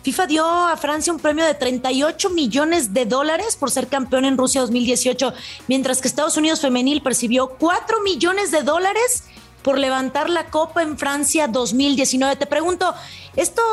FIFA 0.05 0.27
dio 0.27 0.45
a 0.45 0.77
Francia 0.77 1.11
un 1.11 1.19
premio 1.19 1.43
de 1.45 1.55
38 1.55 2.29
millones 2.29 2.93
de 2.93 3.05
dólares 3.05 3.55
por 3.55 3.71
ser 3.71 3.87
campeón 3.87 4.25
en 4.25 4.37
Rusia 4.37 4.61
2018, 4.61 5.33
mientras 5.67 5.99
que 5.99 6.07
Estados 6.07 6.37
Unidos 6.37 6.61
femenil 6.61 7.01
percibió 7.01 7.47
4 7.47 8.01
millones 8.01 8.51
de 8.51 8.61
dólares 8.61 9.23
por 9.65 9.79
levantar 9.79 10.29
la 10.29 10.45
Copa 10.45 10.83
en 10.83 10.95
Francia 10.95 11.47
2019. 11.47 12.35
Te 12.35 12.45
pregunto, 12.45 12.93
¿esto 13.35 13.63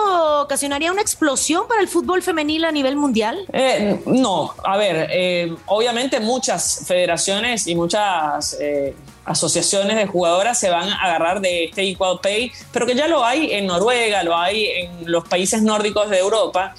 ocasionaría 0.41 0.91
una 0.91 1.03
explosión 1.03 1.69
para 1.69 1.83
el 1.83 1.89
fútbol 1.89 2.23
femenil 2.23 2.65
a 2.65 2.73
nivel 2.73 2.97
mundial? 2.97 3.45
Eh, 3.53 4.01
no, 4.07 4.55
a 4.65 4.79
ver, 4.79 5.09
eh, 5.13 5.55
obviamente 5.67 6.19
muchas 6.19 6.85
federaciones 6.87 7.67
y 7.69 7.77
muchas... 7.77 8.57
Eh, 8.59 8.97
asociaciones 9.25 9.97
de 9.97 10.07
jugadoras 10.09 10.59
se 10.59 10.69
van 10.69 10.89
a 10.89 10.97
agarrar 10.97 11.41
de 11.41 11.67
este 11.67 11.83
Equal 11.89 12.19
Pay, 12.21 12.51
pero 12.73 12.87
que 12.87 12.97
ya 12.97 13.07
lo 13.07 13.25
hay 13.25 13.53
en 13.53 13.69
Noruega, 13.69 14.25
lo 14.25 14.37
hay 14.37 14.67
en 14.67 14.91
los 15.13 15.29
países 15.29 15.63
nórdicos 15.63 16.11
de 16.11 16.19
Europa, 16.19 16.75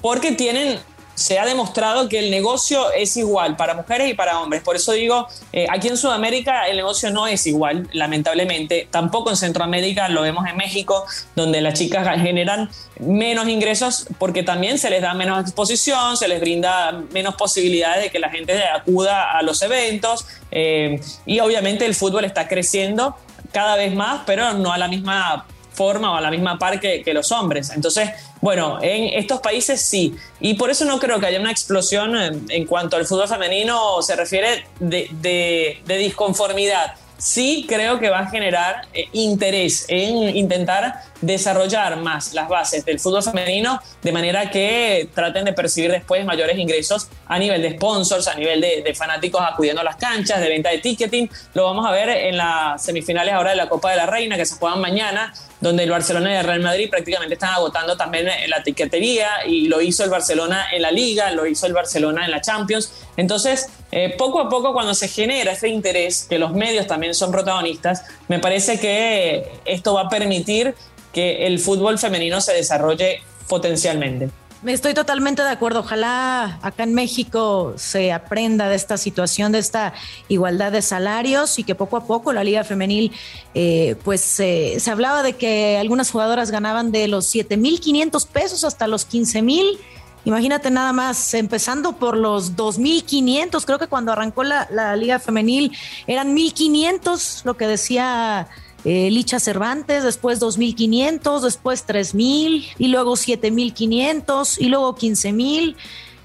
porque 0.00 0.32
tienen 0.32 0.80
se 1.20 1.38
ha 1.38 1.44
demostrado 1.44 2.08
que 2.08 2.18
el 2.18 2.30
negocio 2.30 2.90
es 2.92 3.14
igual 3.18 3.54
para 3.54 3.74
mujeres 3.74 4.10
y 4.10 4.14
para 4.14 4.40
hombres. 4.40 4.62
Por 4.62 4.76
eso 4.76 4.92
digo, 4.92 5.28
eh, 5.52 5.66
aquí 5.68 5.88
en 5.88 5.98
Sudamérica 5.98 6.66
el 6.66 6.78
negocio 6.78 7.10
no 7.10 7.26
es 7.26 7.46
igual, 7.46 7.90
lamentablemente. 7.92 8.88
Tampoco 8.90 9.28
en 9.28 9.36
Centroamérica, 9.36 10.08
lo 10.08 10.22
vemos 10.22 10.46
en 10.48 10.56
México, 10.56 11.04
donde 11.36 11.60
las 11.60 11.74
chicas 11.74 12.08
generan 12.22 12.70
menos 13.00 13.48
ingresos 13.48 14.06
porque 14.18 14.42
también 14.42 14.78
se 14.78 14.88
les 14.88 15.02
da 15.02 15.12
menos 15.12 15.42
exposición, 15.42 16.16
se 16.16 16.26
les 16.26 16.40
brinda 16.40 16.92
menos 17.12 17.34
posibilidades 17.34 18.04
de 18.04 18.10
que 18.10 18.18
la 18.18 18.30
gente 18.30 18.64
acuda 18.64 19.30
a 19.30 19.42
los 19.42 19.60
eventos. 19.60 20.24
Eh, 20.50 21.02
y 21.26 21.40
obviamente 21.40 21.84
el 21.84 21.94
fútbol 21.94 22.24
está 22.24 22.48
creciendo 22.48 23.14
cada 23.52 23.76
vez 23.76 23.94
más, 23.94 24.22
pero 24.24 24.54
no 24.54 24.72
a 24.72 24.78
la 24.78 24.88
misma 24.88 25.44
forma 25.80 26.12
o 26.12 26.16
a 26.16 26.20
la 26.20 26.30
misma 26.30 26.58
par 26.58 26.78
que, 26.78 27.02
los 27.14 27.32
hombres. 27.32 27.70
Entonces, 27.70 28.10
bueno, 28.42 28.78
en 28.82 29.18
estos 29.18 29.40
países 29.40 29.80
sí. 29.80 30.14
Y 30.38 30.52
por 30.52 30.68
eso 30.68 30.84
no 30.84 30.98
creo 30.98 31.18
que 31.18 31.24
haya 31.24 31.40
una 31.40 31.50
explosión 31.50 32.14
en, 32.50 32.66
cuanto 32.66 32.96
al 32.98 33.06
fútbol 33.06 33.28
femenino 33.28 34.02
se 34.02 34.14
refiere 34.14 34.66
de, 34.78 35.80
de 35.86 35.96
disconformidad 35.96 36.96
sí 37.20 37.66
creo 37.68 38.00
que 38.00 38.08
va 38.08 38.20
a 38.20 38.26
generar 38.26 38.88
eh, 38.94 39.08
interés 39.12 39.84
en 39.88 40.36
intentar 40.36 41.02
desarrollar 41.20 41.96
más 41.98 42.32
las 42.32 42.48
bases 42.48 42.84
del 42.84 42.98
fútbol 42.98 43.22
femenino 43.22 43.78
de 44.02 44.12
manera 44.12 44.50
que 44.50 45.08
traten 45.14 45.44
de 45.44 45.52
percibir 45.52 45.92
después 45.92 46.24
mayores 46.24 46.58
ingresos 46.58 47.08
a 47.26 47.38
nivel 47.38 47.60
de 47.60 47.72
sponsors, 47.72 48.26
a 48.26 48.34
nivel 48.34 48.60
de, 48.60 48.94
fanáticos 48.94 49.40
acudiendo 49.40 49.82
a 49.82 49.84
las 49.84 49.96
canchas, 49.96 50.40
de 50.40 50.48
venta 50.48 50.70
de 50.70 50.78
ticketing. 50.78 51.28
Lo 51.54 51.64
vamos 51.64 51.86
a 51.86 51.92
ver 51.92 52.08
en 52.08 52.36
las 52.36 52.82
semifinales 52.82 53.34
ahora 53.34 53.50
de 53.50 53.56
la 53.56 53.68
Copa 53.68 53.90
de 53.90 53.96
la 53.96 54.06
Reina 54.06 54.36
que 54.36 54.46
se 54.46 54.56
juegan 54.56 54.80
mañana, 54.80 55.32
donde 55.60 55.84
el 55.84 55.90
Barcelona 55.90 56.32
y 56.32 56.36
el 56.36 56.44
Real 56.44 56.60
Madrid 56.60 56.88
prácticamente 56.90 57.34
están 57.34 57.50
agotando 57.50 57.96
también 57.96 58.28
la 58.48 58.62
tiquetería 58.62 59.46
y 59.46 59.68
lo 59.68 59.80
hizo 59.80 60.04
el 60.04 60.10
Barcelona 60.10 60.66
en 60.72 60.82
la 60.82 60.90
Liga, 60.90 61.30
lo 61.30 61.46
hizo 61.46 61.66
el 61.66 61.74
Barcelona 61.74 62.24
en 62.24 62.30
la 62.30 62.40
Champions. 62.40 62.92
Entonces, 63.16 63.68
eh, 63.92 64.14
poco 64.16 64.40
a 64.40 64.48
poco 64.48 64.72
cuando 64.72 64.94
se 64.94 65.08
genera 65.08 65.52
ese 65.52 65.68
interés, 65.68 66.26
que 66.28 66.38
los 66.38 66.52
medios 66.52 66.86
también 66.86 67.14
son 67.14 67.32
protagonistas, 67.32 68.04
me 68.28 68.38
parece 68.38 68.78
que 68.78 69.50
esto 69.64 69.94
va 69.94 70.02
a 70.02 70.08
permitir 70.08 70.74
que 71.12 71.46
el 71.46 71.58
fútbol 71.58 71.98
femenino 71.98 72.40
se 72.40 72.52
desarrolle 72.52 73.22
potencialmente. 73.48 74.30
Estoy 74.64 74.92
totalmente 74.92 75.42
de 75.42 75.48
acuerdo. 75.48 75.80
Ojalá 75.80 76.58
acá 76.60 76.82
en 76.82 76.92
México 76.92 77.72
se 77.76 78.12
aprenda 78.12 78.68
de 78.68 78.76
esta 78.76 78.98
situación, 78.98 79.52
de 79.52 79.58
esta 79.58 79.94
igualdad 80.28 80.70
de 80.70 80.82
salarios 80.82 81.58
y 81.58 81.64
que 81.64 81.74
poco 81.74 81.96
a 81.96 82.04
poco 82.04 82.34
la 82.34 82.44
Liga 82.44 82.62
Femenil, 82.62 83.10
eh, 83.54 83.96
pues 84.04 84.20
se 84.20 84.90
hablaba 84.90 85.22
de 85.22 85.32
que 85.32 85.78
algunas 85.78 86.10
jugadoras 86.10 86.50
ganaban 86.50 86.92
de 86.92 87.08
los 87.08 87.34
7.500 87.34 88.26
pesos 88.26 88.64
hasta 88.64 88.86
los 88.86 89.08
15.000 89.08 89.78
Imagínate 90.24 90.70
nada 90.70 90.92
más, 90.92 91.32
empezando 91.34 91.92
por 91.92 92.16
los 92.16 92.54
2.500, 92.54 93.64
creo 93.64 93.78
que 93.78 93.86
cuando 93.86 94.12
arrancó 94.12 94.44
la, 94.44 94.94
Liga 94.96 95.18
Femenil 95.18 95.72
eran 96.06 96.36
1.500, 96.36 97.44
lo 97.44 97.56
que 97.56 97.66
decía 97.66 98.46
eh, 98.84 99.10
Licha 99.10 99.40
Cervantes, 99.40 100.04
después 100.04 100.40
2.500, 100.40 101.40
después 101.40 101.86
3.000 101.86 102.66
y 102.78 102.88
luego 102.88 103.12
7.500 103.12 104.56
y 104.58 104.66
luego 104.66 104.94
15.000. 104.94 105.76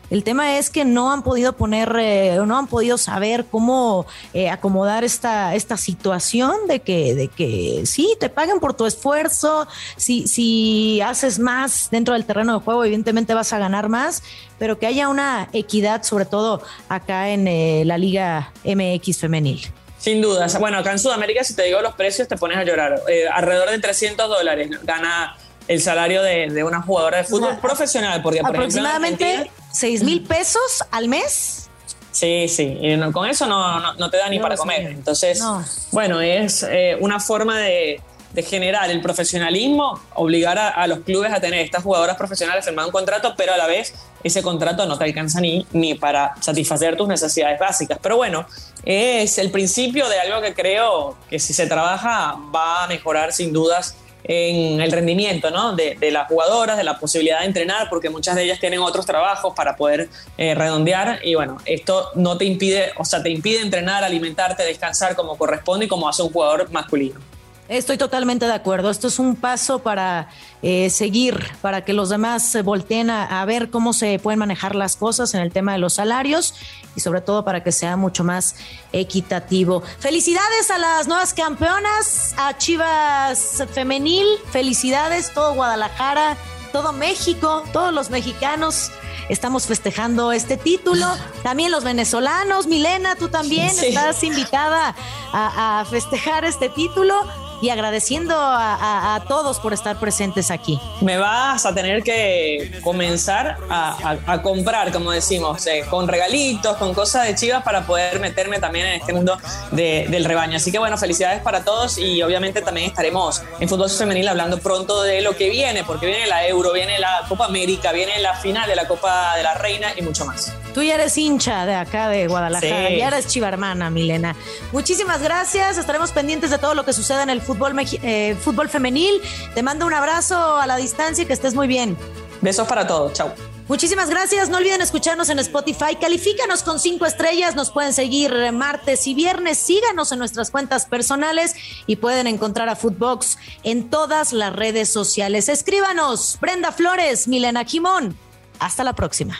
El 0.09 0.23
tema 0.23 0.57
es 0.57 0.69
que 0.69 0.85
no 0.85 1.11
han 1.11 1.23
podido 1.23 1.53
poner, 1.53 1.95
eh, 1.99 2.37
no 2.45 2.57
han 2.57 2.67
podido 2.67 2.97
saber 2.97 3.45
cómo 3.49 4.05
eh, 4.33 4.49
acomodar 4.49 5.03
esta, 5.03 5.55
esta 5.55 5.77
situación 5.77 6.55
de 6.67 6.79
que, 6.81 7.15
de 7.15 7.27
que 7.27 7.83
sí, 7.85 8.15
te 8.19 8.29
paguen 8.29 8.59
por 8.59 8.75
tu 8.75 8.85
esfuerzo, 8.85 9.67
si, 9.97 10.27
si 10.27 11.01
haces 11.01 11.39
más 11.39 11.89
dentro 11.89 12.13
del 12.13 12.25
terreno 12.25 12.59
de 12.59 12.63
juego, 12.63 12.83
evidentemente 12.85 13.33
vas 13.33 13.51
a 13.53 13.59
ganar 13.59 13.89
más, 13.89 14.21
pero 14.59 14.77
que 14.77 14.85
haya 14.85 15.09
una 15.09 15.49
equidad, 15.53 16.03
sobre 16.03 16.25
todo 16.25 16.61
acá 16.87 17.29
en 17.29 17.47
eh, 17.47 17.83
la 17.85 17.97
Liga 17.97 18.51
MX 18.63 19.17
femenil. 19.17 19.61
Sin 19.97 20.21
duda. 20.21 20.47
Bueno, 20.59 20.77
acá 20.77 20.91
en 20.91 20.99
Sudamérica, 20.99 21.43
si 21.43 21.55
te 21.55 21.63
digo 21.63 21.81
los 21.81 21.95
precios, 21.95 22.27
te 22.27 22.37
pones 22.37 22.57
a 22.59 22.63
llorar. 22.63 23.01
alrededor 23.33 23.71
de 23.71 23.79
300 23.79 24.29
dólares 24.29 24.69
gana 24.83 25.35
el 25.67 25.81
salario 25.81 26.21
de, 26.21 26.63
una 26.63 26.81
jugadora 26.83 27.17
de 27.17 27.23
fútbol 27.23 27.57
profesional. 27.59 28.21
Porque, 28.21 28.39
aproximadamente 28.43 29.49
6 29.75 30.03
mil 30.03 30.23
pesos 30.23 30.83
al 30.91 31.07
mes. 31.07 31.69
Sí, 32.11 32.47
sí, 32.47 32.77
y 32.79 33.11
con 33.11 33.27
eso 33.27 33.45
no, 33.45 33.93
no, 33.93 34.09
te 34.09 34.17
da 34.17 34.29
ni 34.29 34.39
para 34.39 34.55
comer. 34.55 34.83
Entonces, 34.83 35.43
bueno, 35.91 36.21
es 36.21 36.63
eh, 36.63 36.97
una 37.01 37.19
forma 37.19 37.59
de, 37.59 37.99
de, 38.31 38.43
generar 38.43 38.89
el 38.89 39.01
profesionalismo, 39.01 39.99
obligar 40.13 40.57
a, 40.57 40.87
los 40.87 40.99
clubes 40.99 41.33
a 41.33 41.41
tener 41.41 41.59
estas 41.59 41.83
jugadoras 41.83 42.15
profesionales 42.15 42.63
firmar 42.63 42.85
un 42.85 42.93
contrato, 42.93 43.33
pero 43.35 43.53
a 43.53 43.57
la 43.57 43.67
vez 43.67 43.93
ese 44.23 44.41
contrato 44.41 44.85
no 44.85 44.97
te 44.97 45.03
alcanza 45.03 45.41
ni, 45.41 45.67
ni 45.73 45.95
para 45.95 46.35
satisfacer 46.39 46.95
tus 46.95 47.09
necesidades 47.09 47.59
básicas. 47.59 47.99
Pero 48.01 48.15
bueno, 48.15 48.47
es 48.85 49.37
el 49.37 49.51
principio 49.51 50.07
de 50.07 50.17
algo 50.17 50.41
que 50.41 50.53
creo 50.53 51.17
que 51.29 51.37
si 51.37 51.53
se 51.53 51.67
trabaja 51.67 52.37
va 52.55 52.85
a 52.85 52.87
mejorar 52.87 53.33
sin 53.33 53.51
dudas 53.51 53.97
en 54.27 54.81
el 54.81 54.91
rendimiento 54.91 55.51
¿no? 55.51 55.75
de, 55.75 55.97
las 56.11 56.27
jugadoras, 56.27 56.77
de 56.77 56.83
la 56.83 56.97
posibilidad 56.97 57.39
de 57.41 57.45
entrenar, 57.45 57.87
porque 57.89 58.09
muchas 58.09 58.35
de 58.35 58.43
ellas 58.43 58.59
tienen 58.59 58.79
otros 58.79 59.05
trabajos 59.05 59.53
para 59.55 59.75
poder 59.75 60.09
eh, 60.37 60.55
redondear 60.55 61.19
y 61.23 61.35
bueno, 61.35 61.57
esto 61.65 62.09
no 62.15 62.37
te 62.37 62.45
impide, 62.45 62.91
o 62.97 63.05
sea, 63.05 63.21
te 63.21 63.29
impide 63.29 63.61
entrenar, 63.61 64.03
alimentarte, 64.03 64.63
descansar 64.63 65.15
como 65.15 65.37
corresponde 65.37 65.85
y 65.85 65.87
como 65.87 66.09
hace 66.09 66.23
un 66.23 66.31
jugador 66.31 66.71
masculino. 66.71 67.19
Estoy 67.67 67.97
totalmente 67.97 68.45
de 68.45 68.53
acuerdo. 68.53 68.91
Esto 68.91 69.07
es 69.07 69.17
un 69.17 69.35
paso 69.35 69.79
para 69.79 70.29
eh, 70.61 70.91
seguir, 70.91 71.51
para 71.61 71.83
que 71.83 71.93
los 71.93 72.09
demás 72.09 72.47
se 72.47 72.61
volteen 72.61 73.09
a, 73.09 73.43
ver 73.45 73.71
cómo 73.71 73.91
se 73.93 74.19
pueden 74.19 74.39
manejar 74.39 74.75
las 74.75 74.95
cosas 74.95 75.33
en 75.33 75.41
el 75.41 75.51
tema 75.51 75.73
de 75.73 75.79
los 75.79 75.93
salarios 75.93 76.53
y 76.95 76.99
sobre 76.99 77.21
todo 77.21 77.43
para 77.43 77.63
que 77.63 77.71
sea 77.71 77.97
mucho 77.97 78.23
más 78.23 78.55
equitativo. 78.91 79.81
Felicidades 79.99 80.69
a 80.69 80.77
las 80.77 81.07
nuevas 81.07 81.33
campeonas, 81.33 82.35
a 82.37 82.55
Chivas 82.55 83.63
Femenil, 83.73 84.27
felicidades, 84.51 85.33
todo 85.33 85.55
Guadalajara, 85.55 86.37
todo 86.71 86.93
México, 86.93 87.63
todos 87.73 87.93
los 87.93 88.11
mexicanos 88.11 88.91
estamos 89.29 89.65
festejando 89.65 90.31
este 90.31 90.57
título. 90.57 91.07
También 91.41 91.71
los 91.71 91.83
venezolanos, 91.83 92.67
Milena, 92.67 93.15
tú 93.15 93.29
también 93.29 93.69
estás 93.69 94.23
invitada 94.23 94.95
a, 95.33 95.85
festejar 95.89 96.45
este 96.45 96.69
título 96.69 97.15
y 97.61 97.69
agradeciendo 97.69 98.35
a, 98.37 99.23
todos 99.27 99.59
por 99.59 99.73
estar 99.73 99.99
presentes 99.99 100.51
aquí. 100.51 100.79
Me 101.01 101.17
vas 101.17 101.65
a 101.65 101.73
tener 101.73 102.03
que 102.03 102.79
comenzar 102.83 103.57
a, 103.69 104.41
comprar, 104.43 104.91
como 104.91 105.11
decimos, 105.11 105.65
eh, 105.67 105.83
con 105.89 106.07
regalitos, 106.07 106.77
con 106.77 106.93
cosas 106.93 107.25
de 107.25 107.35
chivas 107.35 107.63
para 107.63 107.85
poder 107.85 108.19
meterme 108.19 108.59
también 108.59 108.85
en 108.87 108.93
este 108.93 109.13
mundo 109.13 109.37
del 109.71 110.25
rebaño. 110.25 110.57
Así 110.57 110.71
que 110.71 110.79
bueno, 110.79 110.97
felicidades 110.97 111.41
para 111.41 111.63
todos 111.63 111.97
y 111.97 112.21
obviamente 112.21 112.61
también 112.61 112.87
estaremos 112.87 113.41
en 113.59 113.69
fútbol 113.69 113.89
femenil 113.89 114.27
hablando 114.27 114.59
pronto 114.59 115.03
de 115.03 115.21
lo 115.21 115.35
que 115.35 115.49
viene, 115.49 115.83
porque 115.83 116.05
viene 116.05 116.27
la 116.27 116.47
Euro, 116.47 116.73
viene 116.73 116.99
la 116.99 117.25
Copa 117.27 117.45
América, 117.45 117.91
viene 117.91 118.19
la 118.19 118.35
final 118.35 118.67
de 118.67 118.75
la 118.75 118.87
Copa 118.87 119.35
de 119.37 119.43
la 119.43 119.53
Reina 119.55 119.93
y 119.95 120.01
mucho 120.01 120.25
más. 120.25 120.53
Tú 120.75 120.83
ya 120.83 120.95
eres 120.95 121.17
hincha 121.17 121.65
de 121.65 121.73
acá 121.73 122.09
de 122.09 122.27
Guadalajara, 122.27 122.89
ya 122.89 123.07
eres 123.07 123.27
chiva 123.27 123.47
hermana, 123.47 123.89
Milena. 123.89 124.35
Muchísimas 124.73 125.21
gracias, 125.21 125.77
estaremos 125.77 126.11
pendientes 126.11 126.49
de 126.49 126.57
todo 126.57 126.73
lo 126.73 126.83
que 126.83 126.91
suceda 126.91 127.23
en 127.23 127.29
el 127.29 127.39
fútbol, 127.39 127.73
eh, 127.79 128.35
fútbol 128.41 128.67
femenil. 128.67 129.21
Te 129.53 129.63
mando 129.63 129.85
un 129.85 129.93
abrazo 129.93 130.57
a 130.57 130.67
la 130.67 130.75
distancia 130.75 131.23
y 131.23 131.27
que 131.27 131.31
estés 131.31 131.55
muy 131.55 131.67
bien. 131.67 131.97
Besos 132.41 132.67
para 132.67 132.85
todos, 132.85 133.13
chao. 133.13 133.33
Muchísimas 133.69 134.09
gracias. 134.09 134.49
No 134.49 134.57
olviden 134.57 134.81
escucharnos 134.81 135.29
en 135.29 135.39
Spotify. 135.39 135.95
Califícanos 135.99 136.61
con 136.61 136.77
cinco 136.77 137.05
estrellas. 137.05 137.55
Nos 137.55 137.71
pueden 137.71 137.93
seguir 137.93 138.33
martes 138.51 139.07
y 139.07 139.13
viernes. 139.13 139.57
Síganos 139.57 140.11
en 140.11 140.19
nuestras 140.19 140.51
cuentas 140.51 140.87
personales 140.87 141.55
y 141.87 141.95
pueden 141.95 142.27
encontrar 142.27 142.67
a 142.67 142.75
Footbox 142.75 143.37
en 143.63 143.89
todas 143.89 144.33
las 144.33 144.53
redes 144.53 144.89
sociales. 144.89 145.47
Escríbanos. 145.47 146.37
Brenda 146.41 146.73
Flores, 146.73 147.29
Milena 147.29 147.63
Jimón. 147.63 148.17
Hasta 148.59 148.83
la 148.83 148.91
próxima. 148.93 149.39